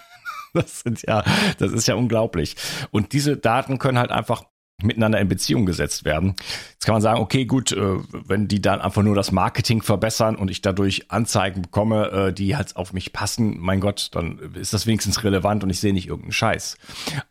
[0.53, 1.23] das sind ja,
[1.57, 2.55] das ist ja unglaublich.
[2.91, 4.43] Und diese Daten können halt einfach
[4.83, 6.35] miteinander in Beziehung gesetzt werden.
[6.73, 10.35] Jetzt kann man sagen, okay, gut, äh, wenn die dann einfach nur das Marketing verbessern
[10.35, 14.73] und ich dadurch Anzeigen bekomme, äh, die halt auf mich passen, mein Gott, dann ist
[14.73, 16.77] das wenigstens relevant und ich sehe nicht irgendeinen Scheiß.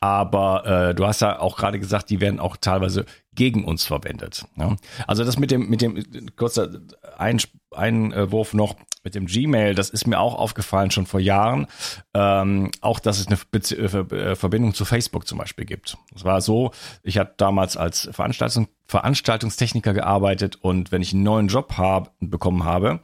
[0.00, 4.44] Aber äh, du hast ja auch gerade gesagt, die werden auch teilweise gegen uns verwendet.
[4.56, 4.76] Ja?
[5.06, 6.04] Also das mit dem, mit dem,
[6.36, 6.68] kurzer
[7.72, 11.66] Einwurf noch, mit dem Gmail, das ist mir auch aufgefallen schon vor Jahren,
[12.14, 15.96] ähm, auch dass es eine Bezie äh, Verbindung zu Facebook zum Beispiel gibt.
[16.14, 21.48] Es war so, ich hatte damals als Veranstaltung, Veranstaltungstechniker gearbeitet und wenn ich einen neuen
[21.48, 23.00] Job hab, bekommen habe,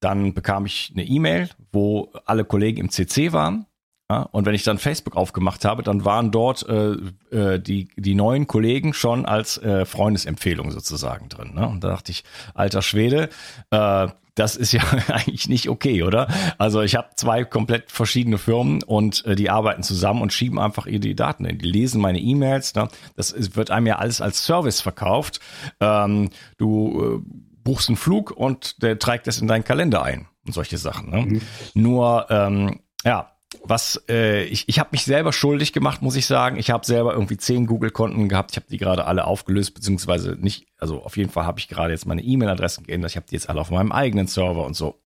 [0.00, 3.66] dann bekam ich eine E-Mail, wo alle Kollegen im CC waren.
[4.08, 6.92] Ja, und wenn ich dann Facebook aufgemacht habe, dann waren dort äh,
[7.32, 11.54] äh, die, die neuen Kollegen schon als äh, Freundesempfehlung sozusagen drin.
[11.54, 11.66] Ne?
[11.66, 12.22] Und da dachte ich,
[12.54, 13.30] alter Schwede,
[13.72, 16.28] äh, das ist ja eigentlich nicht okay, oder?
[16.56, 20.86] Also ich habe zwei komplett verschiedene Firmen und äh, die arbeiten zusammen und schieben einfach
[20.86, 21.58] ihre Daten hin.
[21.58, 22.76] Die lesen meine E-Mails.
[22.76, 22.86] Ne?
[23.16, 25.40] Das ist, wird einem ja alles als Service verkauft.
[25.80, 27.30] Ähm, du äh,
[27.64, 31.10] buchst einen Flug und der trägt das in deinen Kalender ein und solche Sachen.
[31.10, 31.22] Ne?
[31.22, 31.40] Mhm.
[31.74, 36.56] Nur ähm, ja, was äh, ich, ich habe mich selber schuldig gemacht, muss ich sagen.
[36.56, 38.52] Ich habe selber irgendwie zehn Google-Konten gehabt.
[38.52, 41.92] Ich habe die gerade alle aufgelöst, beziehungsweise nicht, also auf jeden Fall habe ich gerade
[41.92, 43.12] jetzt meine E-Mail-Adressen geändert.
[43.12, 45.00] Ich habe die jetzt alle auf meinem eigenen Server und so.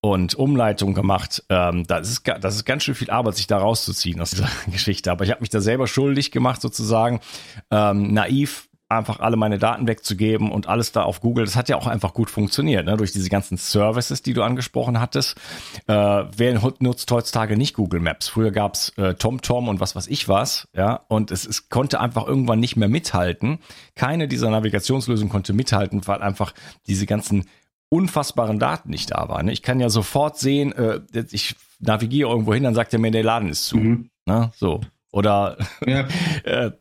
[0.00, 1.44] Und Umleitung gemacht.
[1.48, 5.10] Ähm, das, ist, das ist ganz schön viel Arbeit, sich da rauszuziehen aus dieser Geschichte.
[5.10, 7.20] Aber ich habe mich da selber schuldig gemacht, sozusagen.
[7.70, 11.44] Ähm, naiv einfach alle meine Daten wegzugeben und alles da auf Google.
[11.44, 12.96] Das hat ja auch einfach gut funktioniert, ne?
[12.96, 15.36] durch diese ganzen Services, die du angesprochen hattest.
[15.86, 18.28] Äh, wer nutzt heutzutage nicht Google Maps?
[18.28, 22.26] Früher gab's äh, TomTom und was weiß ich was, ja, und es, es konnte einfach
[22.26, 23.58] irgendwann nicht mehr mithalten.
[23.94, 26.54] Keine dieser Navigationslösungen konnte mithalten, weil einfach
[26.86, 27.44] diese ganzen
[27.88, 29.46] unfassbaren Daten nicht da waren.
[29.46, 29.52] Ne?
[29.52, 33.22] Ich kann ja sofort sehen, äh, ich navigiere irgendwo hin, dann sagt er mir, der
[33.22, 33.76] Laden ist zu.
[33.76, 34.10] Mhm.
[34.26, 34.50] Ne?
[34.56, 34.80] So.
[35.12, 36.08] Oder ja.
[36.44, 36.72] äh,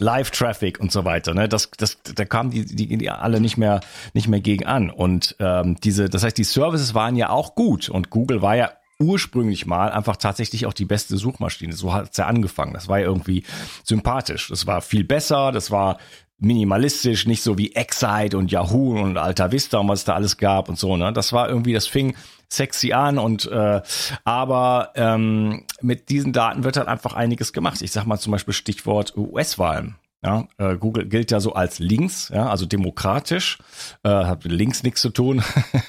[0.00, 1.34] Live-Traffic und so weiter.
[1.34, 1.48] Ne?
[1.48, 3.80] Das, das, da kamen die, die, die alle nicht mehr,
[4.14, 4.90] nicht mehr gegen an.
[4.90, 8.70] Und ähm, diese, das heißt, die Services waren ja auch gut und Google war ja
[8.98, 11.72] ursprünglich mal einfach tatsächlich auch die beste Suchmaschine.
[11.72, 12.74] So hat es ja angefangen.
[12.74, 13.44] Das war ja irgendwie
[13.82, 14.48] sympathisch.
[14.48, 15.98] Das war viel besser, das war
[16.38, 20.36] minimalistisch, nicht so wie Excite und Yahoo und Alta Vista und was es da alles
[20.36, 20.96] gab und so.
[20.96, 21.12] Ne?
[21.12, 22.14] Das war irgendwie, das fing
[22.52, 23.80] sexy an und äh,
[24.24, 27.80] aber ähm, mit diesen Daten wird halt einfach einiges gemacht.
[27.82, 29.96] Ich sag mal zum Beispiel Stichwort US-Wahlen.
[30.22, 33.56] Ja, äh, Google gilt ja so als links, ja, also demokratisch,
[34.02, 35.42] äh, hat mit links nichts zu tun.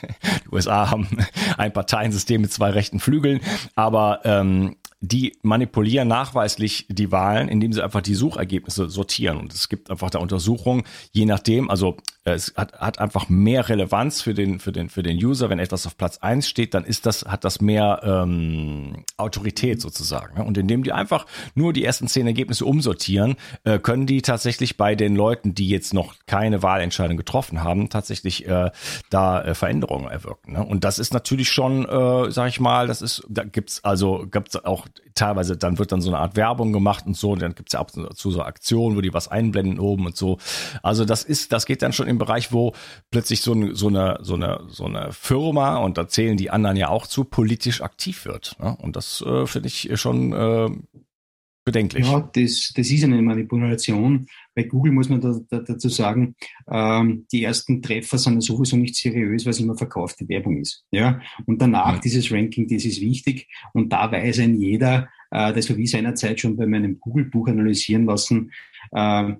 [0.45, 1.10] Die USA haben
[1.58, 3.41] ein Parteiensystem mit zwei rechten Flügeln,
[3.76, 9.37] aber ähm, die manipulieren nachweislich die Wahlen, indem sie einfach die Suchergebnisse sortieren.
[9.37, 14.21] Und es gibt einfach da Untersuchungen, je nachdem, also es hat, hat einfach mehr Relevanz
[14.21, 15.49] für den, für den, für den User.
[15.49, 20.37] Wenn etwas auf Platz eins steht, dann ist das, hat das mehr ähm, Autorität sozusagen.
[20.37, 20.43] Ne?
[20.43, 24.93] Und indem die einfach nur die ersten zehn Ergebnisse umsortieren, äh, können die tatsächlich bei
[24.93, 28.69] den Leuten, die jetzt noch keine Wahlentscheidung getroffen haben, tatsächlich äh,
[29.09, 30.53] da äh, Veränderungen erwirken.
[30.53, 30.63] Ne?
[30.63, 34.55] Und das ist natürlich schon, äh, sag ich mal, das ist, da gibt's also gibt's
[34.63, 34.85] auch
[35.15, 37.80] teilweise, dann wird dann so eine Art Werbung gemacht und so, und dann gibt's ja
[37.80, 40.38] auch so, so Aktionen, wo die was einblenden oben und so.
[40.84, 42.73] Also das ist, das geht dann schon im Bereich, wo
[43.12, 46.77] plötzlich so, eine so, eine, so, eine, so eine Firma, und da zählen die anderen
[46.77, 48.56] ja auch zu, politisch aktiv wird.
[48.60, 48.75] Ne?
[48.82, 50.69] Und das äh, finde ich schon äh,
[51.71, 52.05] bedenklich.
[52.05, 54.27] Ja, das, das ist eine Manipulation.
[54.53, 56.36] Bei Google muss man da, da, dazu sagen,
[56.69, 60.84] ähm, die ersten Treffer sind sowieso nicht seriös, weil es immer verkaufte Werbung ist.
[60.91, 61.21] Ja?
[61.45, 61.99] Und danach ja.
[61.99, 63.47] dieses Ranking, das ist wichtig.
[63.73, 68.05] Und da weiß ein jeder, äh, das habe ich seinerzeit schon bei meinem Google-Buch analysieren
[68.05, 68.51] lassen,
[68.91, 69.34] äh,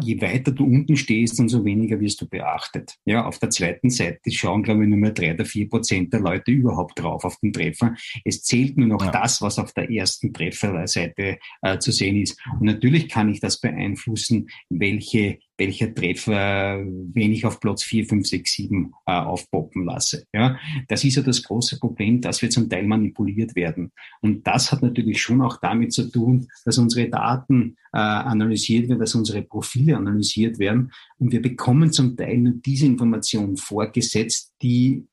[0.00, 2.96] je weiter du unten stehst, umso weniger wirst du beachtet.
[3.04, 6.20] Ja, auf der zweiten Seite schauen, glaube ich, nur mehr drei oder vier Prozent der
[6.20, 7.94] Leute überhaupt drauf auf den Treffer.
[8.24, 9.10] Es zählt nur noch ja.
[9.10, 12.38] das, was auf der ersten Trefferseite äh, zu sehen ist.
[12.58, 18.26] Und natürlich kann ich das beeinflussen, welche welcher Treffer, wen ich auf Platz 4, 5,
[18.26, 20.26] 6, 7 äh, aufpoppen lasse.
[20.32, 23.92] Ja, das ist ja das große Problem, dass wir zum Teil manipuliert werden.
[24.20, 28.98] Und das hat natürlich schon auch damit zu tun, dass unsere Daten äh, analysiert werden,
[28.98, 30.92] dass unsere Profile analysiert werden.
[31.18, 35.06] Und wir bekommen zum Teil nur diese Informationen vorgesetzt, die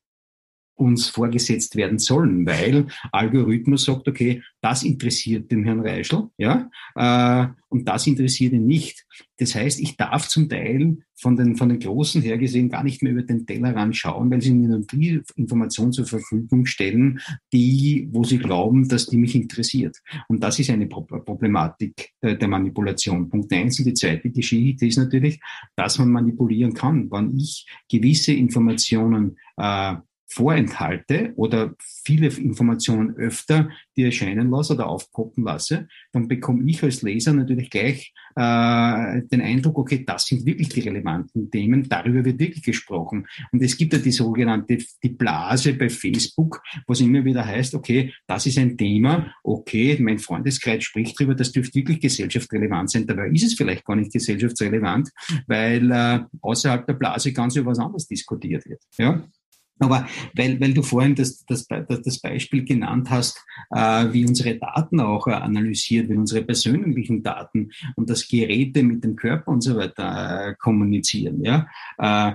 [0.82, 7.48] uns vorgesetzt werden sollen, weil Algorithmus sagt, okay, das interessiert den Herrn Reischl, ja, äh,
[7.68, 9.06] und das interessiert ihn nicht.
[9.38, 13.02] Das heißt, ich darf zum Teil von den, von den Großen her gesehen gar nicht
[13.02, 17.20] mehr über den Tellerrand schauen, weil sie mir die Information zur Verfügung stellen,
[17.52, 19.96] die, wo sie glauben, dass die mich interessiert.
[20.28, 23.30] Und das ist eine Problematik der, der Manipulation.
[23.30, 23.78] Punkt eins.
[23.78, 25.40] Und die zweite Geschichte ist natürlich,
[25.76, 27.10] dass man manipulieren kann.
[27.10, 29.94] Wenn ich gewisse Informationen äh,
[30.32, 37.02] vorenthalte oder viele Informationen öfter die erscheinen lasse oder aufpoppen lasse, dann bekomme ich als
[37.02, 42.38] Leser natürlich gleich äh, den Eindruck, okay, das sind wirklich die relevanten Themen, darüber wird
[42.38, 43.26] wirklich gesprochen.
[43.52, 48.12] Und es gibt ja die sogenannte die Blase bei Facebook, was immer wieder heißt, okay,
[48.26, 53.06] das ist ein Thema, okay, mein Freundeskreis spricht darüber, das dürfte wirklich gesellschaftsrelevant sein.
[53.06, 55.10] Dabei ist es vielleicht gar nicht gesellschaftsrelevant,
[55.46, 58.80] weil äh, außerhalb der Blase ganz über was anderes diskutiert wird.
[58.98, 59.22] Ja?
[59.82, 65.00] Aber weil, weil du vorhin das, das, das Beispiel genannt hast, äh, wie unsere Daten
[65.00, 69.76] auch äh, analysiert werden, unsere persönlichen Daten und dass Geräte mit dem Körper und so
[69.76, 71.66] weiter äh, kommunizieren, ja,
[71.98, 72.32] äh,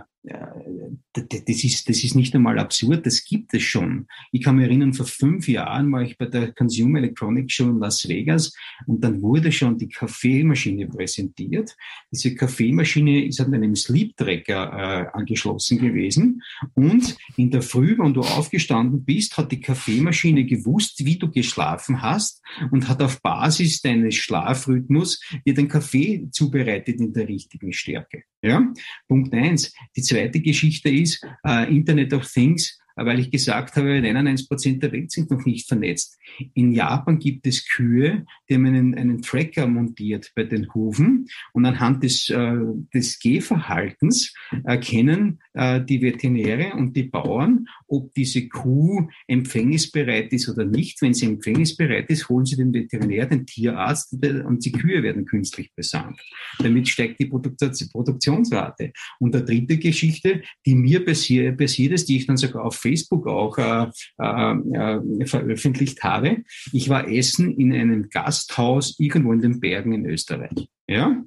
[1.13, 4.07] das ist, das ist nicht einmal absurd, das gibt es schon.
[4.31, 7.79] Ich kann mich erinnern, vor fünf Jahren war ich bei der Consumer Electronics Show in
[7.79, 8.53] Las Vegas
[8.85, 11.75] und dann wurde schon die Kaffeemaschine präsentiert.
[12.11, 14.71] Diese Kaffeemaschine ist an einem Sleep Tracker
[15.13, 16.41] äh, angeschlossen gewesen
[16.73, 22.01] und in der Früh, wenn du aufgestanden bist, hat die Kaffeemaschine gewusst, wie du geschlafen
[22.01, 28.23] hast und hat auf Basis deines Schlafrhythmus dir den Kaffee zubereitet in der richtigen Stärke.
[28.41, 28.73] Ja?
[29.07, 29.73] Punkt eins.
[29.95, 34.91] Die zweite Geschichte ist äh, Internet of Things weil ich gesagt habe, 99 Prozent der
[34.91, 36.17] Welt sind noch nicht vernetzt.
[36.55, 41.65] In Japan gibt es Kühe, die haben einen, einen Tracker montiert bei den Hufen und
[41.65, 42.55] anhand des, äh,
[42.93, 50.65] des Gehverhaltens erkennen äh, die Veterinäre und die Bauern, ob diese Kuh empfängnisbereit ist oder
[50.65, 51.01] nicht.
[51.01, 55.73] Wenn sie empfängnisbereit ist, holen sie den Veterinär, den Tierarzt und die Kühe werden künstlich
[55.75, 56.21] besamt.
[56.59, 58.93] Damit steigt die Produktionsrate.
[59.19, 63.57] Und der dritte Geschichte, die mir passiert, ist, die ich dann sogar auf Facebook auch
[63.57, 63.87] äh,
[64.19, 66.43] äh, veröffentlicht habe.
[66.71, 70.69] Ich war essen in einem Gasthaus irgendwo in den Bergen in Österreich.
[70.87, 71.23] Ja,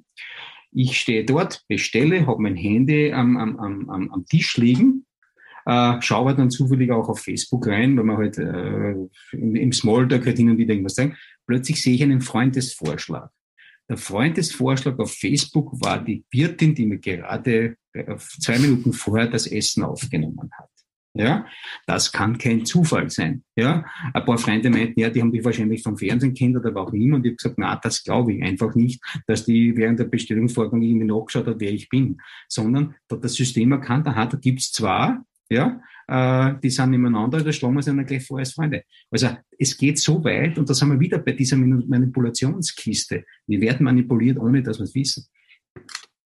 [0.71, 5.05] ich stehe dort, bestelle, habe mein Handy am, am, am, am Tisch liegen,
[5.65, 8.91] äh, schaue dann zufällig auch auf Facebook rein, weil man halt äh,
[9.33, 11.17] im, im Smalltalk halt hin und wieder irgendwas sagen.
[11.45, 13.29] Plötzlich sehe ich einen Freundesvorschlag.
[13.89, 19.47] Der Freundesvorschlag auf Facebook war die Wirtin, die mir gerade äh, zwei Minuten vorher das
[19.47, 20.69] Essen aufgenommen hat.
[21.13, 21.45] Ja,
[21.87, 23.43] das kann kein Zufall sein.
[23.57, 26.93] Ja, ein paar Freunde meinten, ja, die haben dich wahrscheinlich vom Fernsehen kennt oder auch
[26.93, 27.17] immer.
[27.17, 30.81] Und ich habe gesagt, na, das glaube ich einfach nicht, dass die während der Bestellungsvorgang
[30.81, 35.25] irgendwie nachgeschaut hat, wer ich bin, sondern da das System erkannt, aha, da gibt's zwar,
[35.49, 38.83] ja, äh, die sind nebeneinander, da schlagen wir sie dann gleich vor als Freunde.
[39.09, 43.25] Also es geht so weit, und da sind wir wieder bei dieser Manipulationskiste.
[43.47, 45.25] Wir werden manipuliert, ohne dass wir es wissen.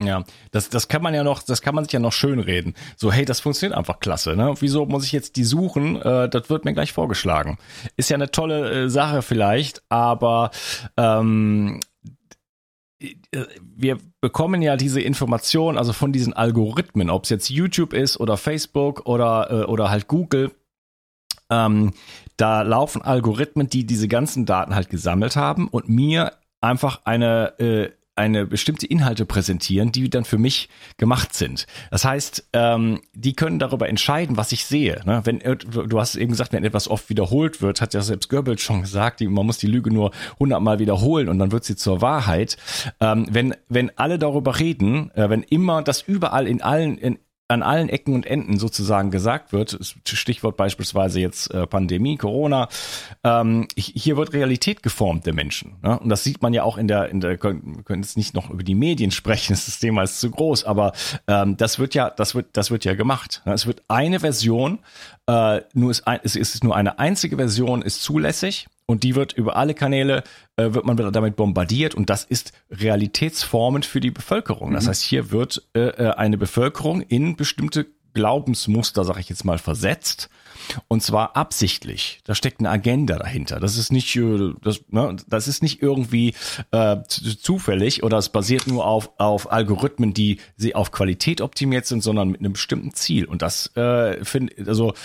[0.02, 2.76] Ja, das, das kann man ja noch, das kann man sich ja noch schön reden.
[2.98, 4.36] So, hey, das funktioniert einfach klasse.
[4.36, 4.54] Ne?
[4.60, 6.00] Wieso muss ich jetzt die suchen?
[6.00, 7.58] Äh, das wird mir gleich vorgeschlagen.
[7.96, 10.52] Ist ja eine tolle äh, Sache vielleicht, aber
[10.98, 11.80] ähm,
[13.00, 13.10] äh,
[13.62, 18.38] wir bekommen ja diese Information, also von diesen Algorithmen, ob es jetzt YouTube ist oder
[18.38, 20.52] Facebook oder, äh, oder halt Google.
[21.50, 21.94] Ähm,
[22.36, 27.90] da laufen Algorithmen, die diese ganzen Daten halt gesammelt haben und mir einfach eine äh,
[28.18, 31.68] eine bestimmte Inhalte präsentieren, die dann für mich gemacht sind.
[31.92, 35.02] Das heißt, ähm, die können darüber entscheiden, was ich sehe.
[35.06, 35.22] Ne?
[35.24, 38.82] Wenn du hast eben gesagt, wenn etwas oft wiederholt wird, hat ja selbst Goebbels schon
[38.82, 42.58] gesagt, die, man muss die Lüge nur hundertmal wiederholen und dann wird sie zur Wahrheit.
[43.00, 47.64] Ähm, wenn wenn alle darüber reden, äh, wenn immer das überall in allen in an
[47.64, 52.68] allen Ecken und Enden sozusagen gesagt wird, Stichwort beispielsweise jetzt äh, Pandemie, Corona,
[53.24, 55.78] ähm, hier wird Realität geformt der Menschen.
[55.82, 55.98] Ne?
[55.98, 58.50] Und das sieht man ja auch in der, in der, wir können jetzt nicht noch
[58.50, 60.92] über die Medien sprechen, das Thema ist zu groß, aber
[61.28, 63.42] ähm, das wird ja, das wird, das wird ja gemacht.
[63.46, 63.54] Ne?
[63.54, 64.80] Es wird eine Version,
[65.28, 69.34] äh, nur ist ein, es ist nur eine einzige Version ist zulässig und die wird
[69.34, 70.24] über alle Kanäle
[70.58, 74.74] äh, wird man damit bombardiert und das ist realitätsformend für die Bevölkerung.
[74.74, 74.90] Das mhm.
[74.90, 80.30] heißt, hier wird äh, äh, eine Bevölkerung in bestimmte Glaubensmuster, sag ich jetzt mal, versetzt.
[80.88, 82.20] Und zwar absichtlich.
[82.24, 83.60] Da steckt eine Agenda dahinter.
[83.60, 86.34] Das ist nicht, äh, das, ne, das ist nicht irgendwie
[86.72, 92.02] äh, zufällig oder es basiert nur auf, auf Algorithmen, die sie auf Qualität optimiert sind,
[92.02, 93.26] sondern mit einem bestimmten Ziel.
[93.26, 94.96] Und das äh, finde, also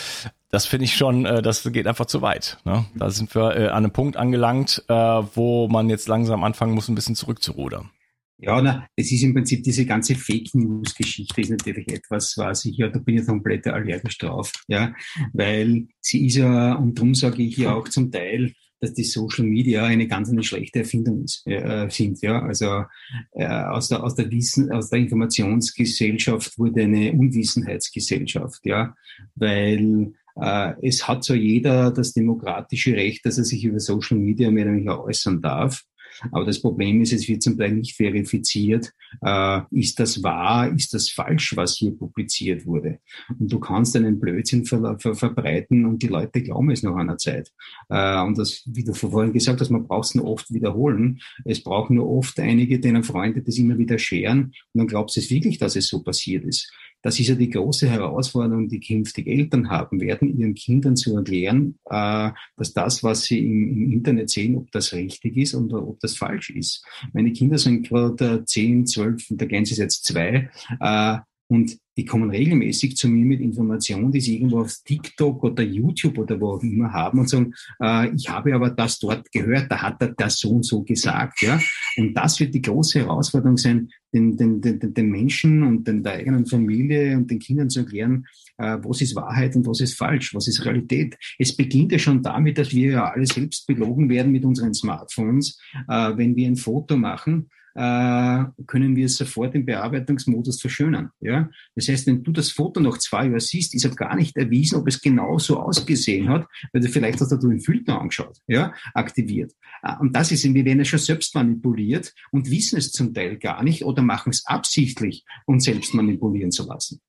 [0.53, 2.59] das finde ich schon, äh, das geht einfach zu weit.
[2.65, 2.85] Ne?
[2.95, 6.89] Da sind wir äh, an einem Punkt angelangt, äh, wo man jetzt langsam anfangen muss,
[6.89, 7.91] ein bisschen zurückzurudern.
[8.37, 12.65] Ja, na, es ist im Prinzip diese ganze Fake News Geschichte ist natürlich etwas, was
[12.65, 14.93] ich ja, da bin ich komplett allergisch drauf, ja,
[15.33, 19.47] weil sie ist ja, und darum sage ich ja auch zum Teil, dass die Social
[19.47, 22.21] Media eine ganz eine schlechte Erfindung ist, äh, sind.
[22.21, 22.85] Ja, also
[23.31, 28.67] äh, aus der aus der Wissen aus der Informationsgesellschaft wurde eine Unwissenheitsgesellschaft.
[28.67, 28.97] Ja,
[29.37, 34.65] weil es hat so jeder das demokratische Recht, dass er sich über Social Media mehr
[34.65, 35.85] oder weniger äußern darf.
[36.31, 38.93] Aber das Problem ist, es wird zum Teil nicht verifiziert.
[39.23, 40.73] Äh, ist das wahr?
[40.73, 42.99] Ist das falsch, was hier publiziert wurde?
[43.39, 47.19] Und du kannst einen Blödsinn ver ver verbreiten und die Leute glauben es nach einer
[47.19, 47.51] Zeit.
[47.89, 51.21] Äh, und das, wie du vorhin gesagt hast, man braucht es nur oft wiederholen.
[51.45, 55.21] Es braucht nur oft einige deiner Freunde das immer wieder scheren und dann glaubst du
[55.21, 56.73] es wirklich, dass es so passiert ist.
[57.03, 61.79] Das ist ja die große Herausforderung, die künftig Eltern haben werden, ihren Kindern zu erklären,
[61.91, 66.17] äh, dass das, was sie im, Internet sehen, ob das richtig ist oder ob das
[66.17, 66.85] falsch ist.
[67.13, 70.51] Meine Kinder sind gerade 10, 12, der Gänse ist jetzt zwei,
[70.81, 75.63] äh, und die kommen regelmäßig zu mir mit Informationen, die sie irgendwo auf TikTok oder
[75.63, 79.71] YouTube oder wo auch immer haben und sagen, äh, ich habe aber das dort gehört,
[79.71, 81.43] da hat er das so und so gesagt.
[81.43, 81.61] Ja?
[81.97, 86.15] Und das wird die große Herausforderung sein, den, den, den, den Menschen und den, der
[86.15, 88.27] eigenen Familie und den Kindern zu erklären,
[88.59, 91.17] äh, was ist Wahrheit und was ist falsch, was ist Realität.
[91.39, 95.59] Es beginnt ja schon damit, dass wir ja alle selbst belogen werden mit unseren Smartphones,
[95.89, 101.11] äh, wenn wir ein Foto machen äh, können wir es sofort im Bearbeitungsmodus verschönern.
[101.21, 101.51] Ja?
[101.75, 104.79] Das heißt, wenn du das Foto noch zwei Jahre siehst, ist ja gar nicht erwiesen,
[104.79, 108.75] ob es genau so ausgesehen hat, weil du vielleicht hast du den Filter angeschaut, ja,
[108.95, 109.53] aktiviert.
[109.83, 113.39] Äh, und das ist, wir werden ja schon selbst manipuliert und wissen es zum Teil
[113.39, 117.01] gar nicht oder machen es absichtlich, uns selbst manipulieren zu lassen.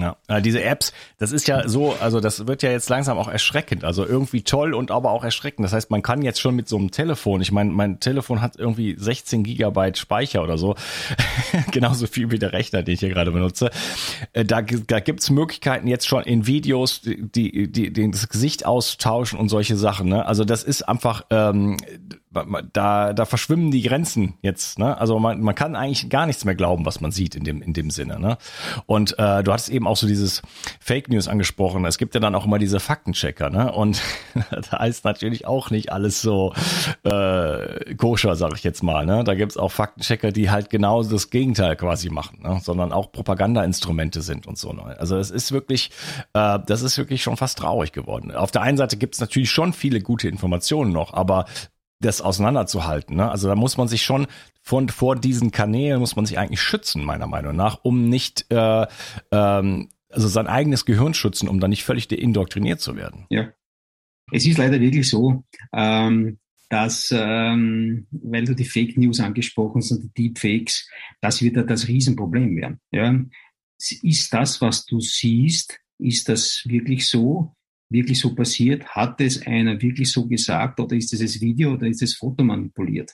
[0.00, 3.84] Ja, diese Apps, das ist ja so, also das wird ja jetzt langsam auch erschreckend,
[3.84, 5.64] also irgendwie toll und aber auch erschreckend.
[5.64, 8.56] Das heißt, man kann jetzt schon mit so einem Telefon, ich meine, mein Telefon hat
[8.56, 10.74] irgendwie 16 Gigabyte Speicher oder so,
[11.70, 13.70] genauso viel wie der Rechner, den ich hier gerade benutze.
[14.32, 19.38] Äh, da, da gibt's Möglichkeiten jetzt schon in Videos, die, die, die das Gesicht austauschen
[19.38, 20.08] und solche Sachen.
[20.08, 20.24] Ne?
[20.26, 21.76] Also das ist einfach, ähm,
[22.72, 24.78] da, da verschwimmen die Grenzen jetzt.
[24.78, 24.98] Ne?
[24.98, 27.72] Also man, man kann eigentlich gar nichts mehr glauben, was man sieht in dem, in
[27.72, 28.18] dem Sinne.
[28.18, 28.38] Ne?
[28.86, 30.42] Und äh, du hattest eben auch so dieses
[30.80, 31.84] Fake News angesprochen.
[31.84, 33.50] Es gibt ja dann auch immer diese Faktenchecker.
[33.50, 33.72] Ne?
[33.72, 34.02] Und
[34.70, 36.52] da ist natürlich auch nicht alles so
[37.04, 39.06] äh, koscher, sag ich jetzt mal.
[39.06, 39.24] Ne?
[39.24, 42.60] Da gibt's auch Faktenchecker, die halt genau das Gegenteil quasi machen, ne?
[42.62, 44.72] sondern auch Propagandainstrumente sind und so.
[44.72, 44.96] Ne?
[44.98, 45.90] Also es ist wirklich,
[46.34, 48.32] äh, das ist wirklich schon fast traurig geworden.
[48.32, 51.46] Auf der einen Seite gibt's natürlich schon viele gute Informationen noch, aber
[52.00, 53.16] das auseinanderzuhalten.
[53.16, 53.30] Ne?
[53.30, 54.26] Also da muss man sich schon
[54.62, 58.86] von vor diesen Kanälen muss man sich eigentlich schützen, meiner Meinung nach, um nicht äh,
[59.32, 63.26] ähm, also sein eigenes Gehirn schützen, um dann nicht völlig indoktriniert zu werden.
[63.30, 63.52] Ja.
[64.30, 66.38] Es ist leider wirklich so, ähm,
[66.68, 70.88] dass, ähm, weil du die Fake News angesprochen hast und die Deepfakes,
[71.20, 72.80] das wird ja das Riesenproblem werden.
[72.90, 73.18] Ja?
[74.02, 77.54] Ist das, was du siehst, ist das wirklich so?
[77.90, 78.86] Wirklich so passiert?
[78.86, 82.44] Hat es einer wirklich so gesagt oder ist es das Video oder ist es Foto
[82.44, 83.12] manipuliert?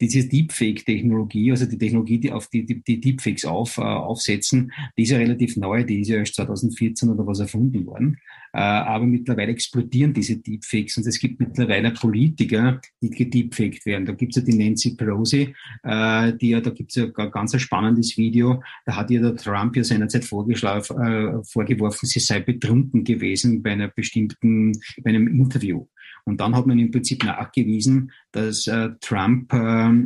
[0.00, 5.02] Diese Deepfake-Technologie, also die Technologie, die auf die, die, die Deepfakes auf, äh, aufsetzen, die
[5.02, 8.18] ist ja relativ neu, die ist ja erst 2014 oder was erfunden worden.
[8.52, 14.06] Äh, aber mittlerweile explodieren diese Deepfakes und es gibt mittlerweile Politiker, die gedeepfaked werden.
[14.06, 18.16] Da gibt's ja die Nancy Pelosi, äh, die ja, da gibt's ja ein ganz spannendes
[18.16, 23.62] Video, da hat ihr der Trump ja seinerzeit vorgeschlafen, äh, vorgeworfen, sie sei betrunken gewesen
[23.62, 24.72] bei einer bestimmten,
[25.02, 25.86] bei einem Interview.
[26.24, 29.56] Und dann hat man im Prinzip nachgewiesen, dass äh, Trump, äh,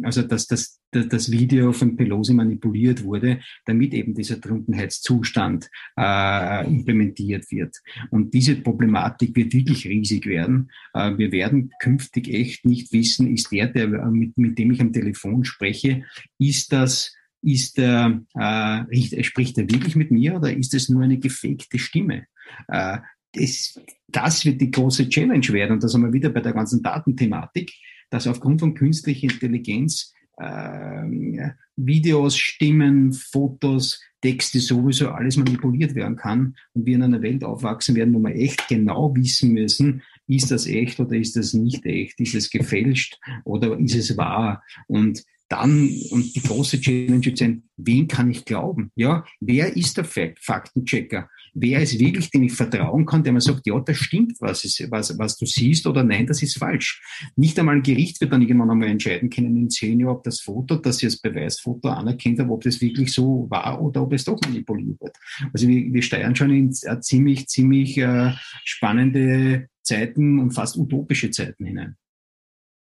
[0.02, 7.50] also dass das, das Video von Pelosi manipuliert wurde, damit eben dieser Trunkenheitszustand äh, implementiert
[7.50, 7.76] wird.
[8.10, 10.70] Und diese Problematik wird wirklich riesig werden.
[10.92, 14.92] Äh, wir werden künftig echt nicht wissen, ist der, der mit, mit dem ich am
[14.92, 16.04] Telefon spreche,
[16.38, 17.12] ist das
[17.44, 22.26] ist er, äh, spricht er wirklich mit mir oder ist es nur eine gefakte Stimme?
[22.68, 22.98] Äh,
[23.34, 25.72] das, das wird die große Challenge werden.
[25.72, 27.72] Und da sind wir wieder bei der ganzen Datenthematik,
[28.10, 36.56] dass aufgrund von künstlicher Intelligenz äh, Videos, Stimmen, Fotos, Texte sowieso alles manipuliert werden kann
[36.72, 40.66] und wir in einer Welt aufwachsen werden, wo wir echt genau wissen müssen, ist das
[40.66, 44.62] echt oder ist das nicht echt, ist es gefälscht oder ist es wahr?
[44.86, 48.90] Und dann, und die große Challenge wird sein, wen kann ich glauben?
[48.94, 51.28] Ja, wer ist der Faktenchecker?
[51.54, 54.90] wer ist wirklich, dem ich vertrauen kann, der mir sagt, ja, das stimmt, was, ist,
[54.90, 57.00] was, was du siehst oder nein, das ist falsch.
[57.36, 60.40] Nicht einmal ein Gericht wird dann irgendwann einmal entscheiden können in zehn Jahren, ob das
[60.40, 64.24] Foto, das sie als Beweisfoto anerkennt, aber ob das wirklich so war oder ob es
[64.24, 65.16] doch manipuliert wird.
[65.52, 68.32] Also wir, wir steuern schon in ziemlich, ziemlich äh,
[68.64, 71.96] spannende Zeiten und fast utopische Zeiten hinein.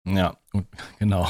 [0.07, 0.37] Ja,
[0.99, 1.27] genau.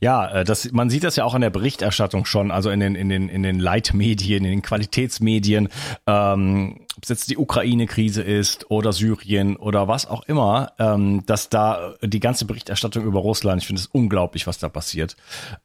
[0.00, 2.94] Ja, äh, das, man sieht das ja auch in der Berichterstattung schon, also in den,
[2.94, 5.68] in den, in den Leitmedien, in den Qualitätsmedien,
[6.06, 11.48] ähm, ob es jetzt die Ukraine-Krise ist oder Syrien oder was auch immer, ähm, dass
[11.48, 15.16] da die ganze Berichterstattung über Russland, ich finde es unglaublich, was da passiert.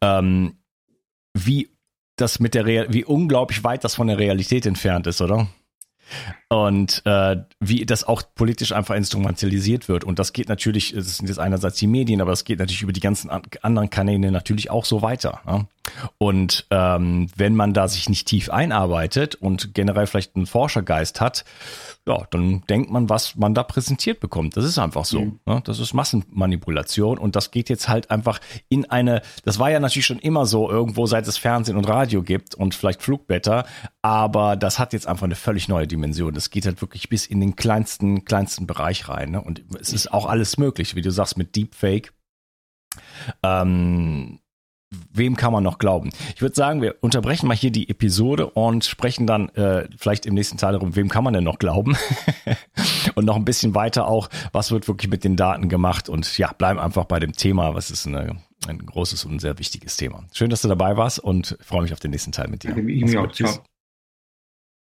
[0.01, 0.57] Ähm,
[1.33, 1.69] wie
[2.15, 5.47] das mit der Real, wie unglaublich weit das von der Realität entfernt ist, oder?
[6.51, 10.03] Und äh, wie das auch politisch einfach instrumentalisiert wird.
[10.03, 12.91] Und das geht natürlich, es sind jetzt einerseits die Medien, aber es geht natürlich über
[12.91, 15.39] die ganzen anderen Kanäle natürlich auch so weiter.
[15.45, 15.65] Ne?
[16.17, 21.45] Und ähm, wenn man da sich nicht tief einarbeitet und generell vielleicht einen Forschergeist hat,
[22.07, 24.57] ja, dann denkt man, was man da präsentiert bekommt.
[24.57, 25.21] Das ist einfach so.
[25.21, 25.39] Mhm.
[25.45, 25.61] Ne?
[25.63, 28.39] Das ist Massenmanipulation und das geht jetzt halt einfach
[28.69, 32.23] in eine, das war ja natürlich schon immer so irgendwo, seit es Fernsehen und Radio
[32.23, 33.65] gibt und vielleicht Flugblätter,
[34.01, 36.33] aber das hat jetzt einfach eine völlig neue Dimension.
[36.41, 39.29] Das geht halt wirklich bis in den kleinsten, kleinsten Bereich rein.
[39.29, 39.41] Ne?
[39.41, 42.13] Und es ist auch alles möglich, wie du sagst, mit Deepfake.
[43.43, 44.39] Ähm,
[45.11, 46.09] wem kann man noch glauben?
[46.35, 50.33] Ich würde sagen, wir unterbrechen mal hier die Episode und sprechen dann äh, vielleicht im
[50.33, 51.95] nächsten Teil darum, wem kann man denn noch glauben?
[53.13, 56.09] und noch ein bisschen weiter auch, was wird wirklich mit den Daten gemacht?
[56.09, 58.37] Und ja, bleiben einfach bei dem Thema, was ist eine,
[58.67, 60.23] ein großes und sehr wichtiges Thema.
[60.33, 62.73] Schön, dass du dabei warst und freue mich auf den nächsten Teil mit dir.
[63.27, 63.61] Tschüss.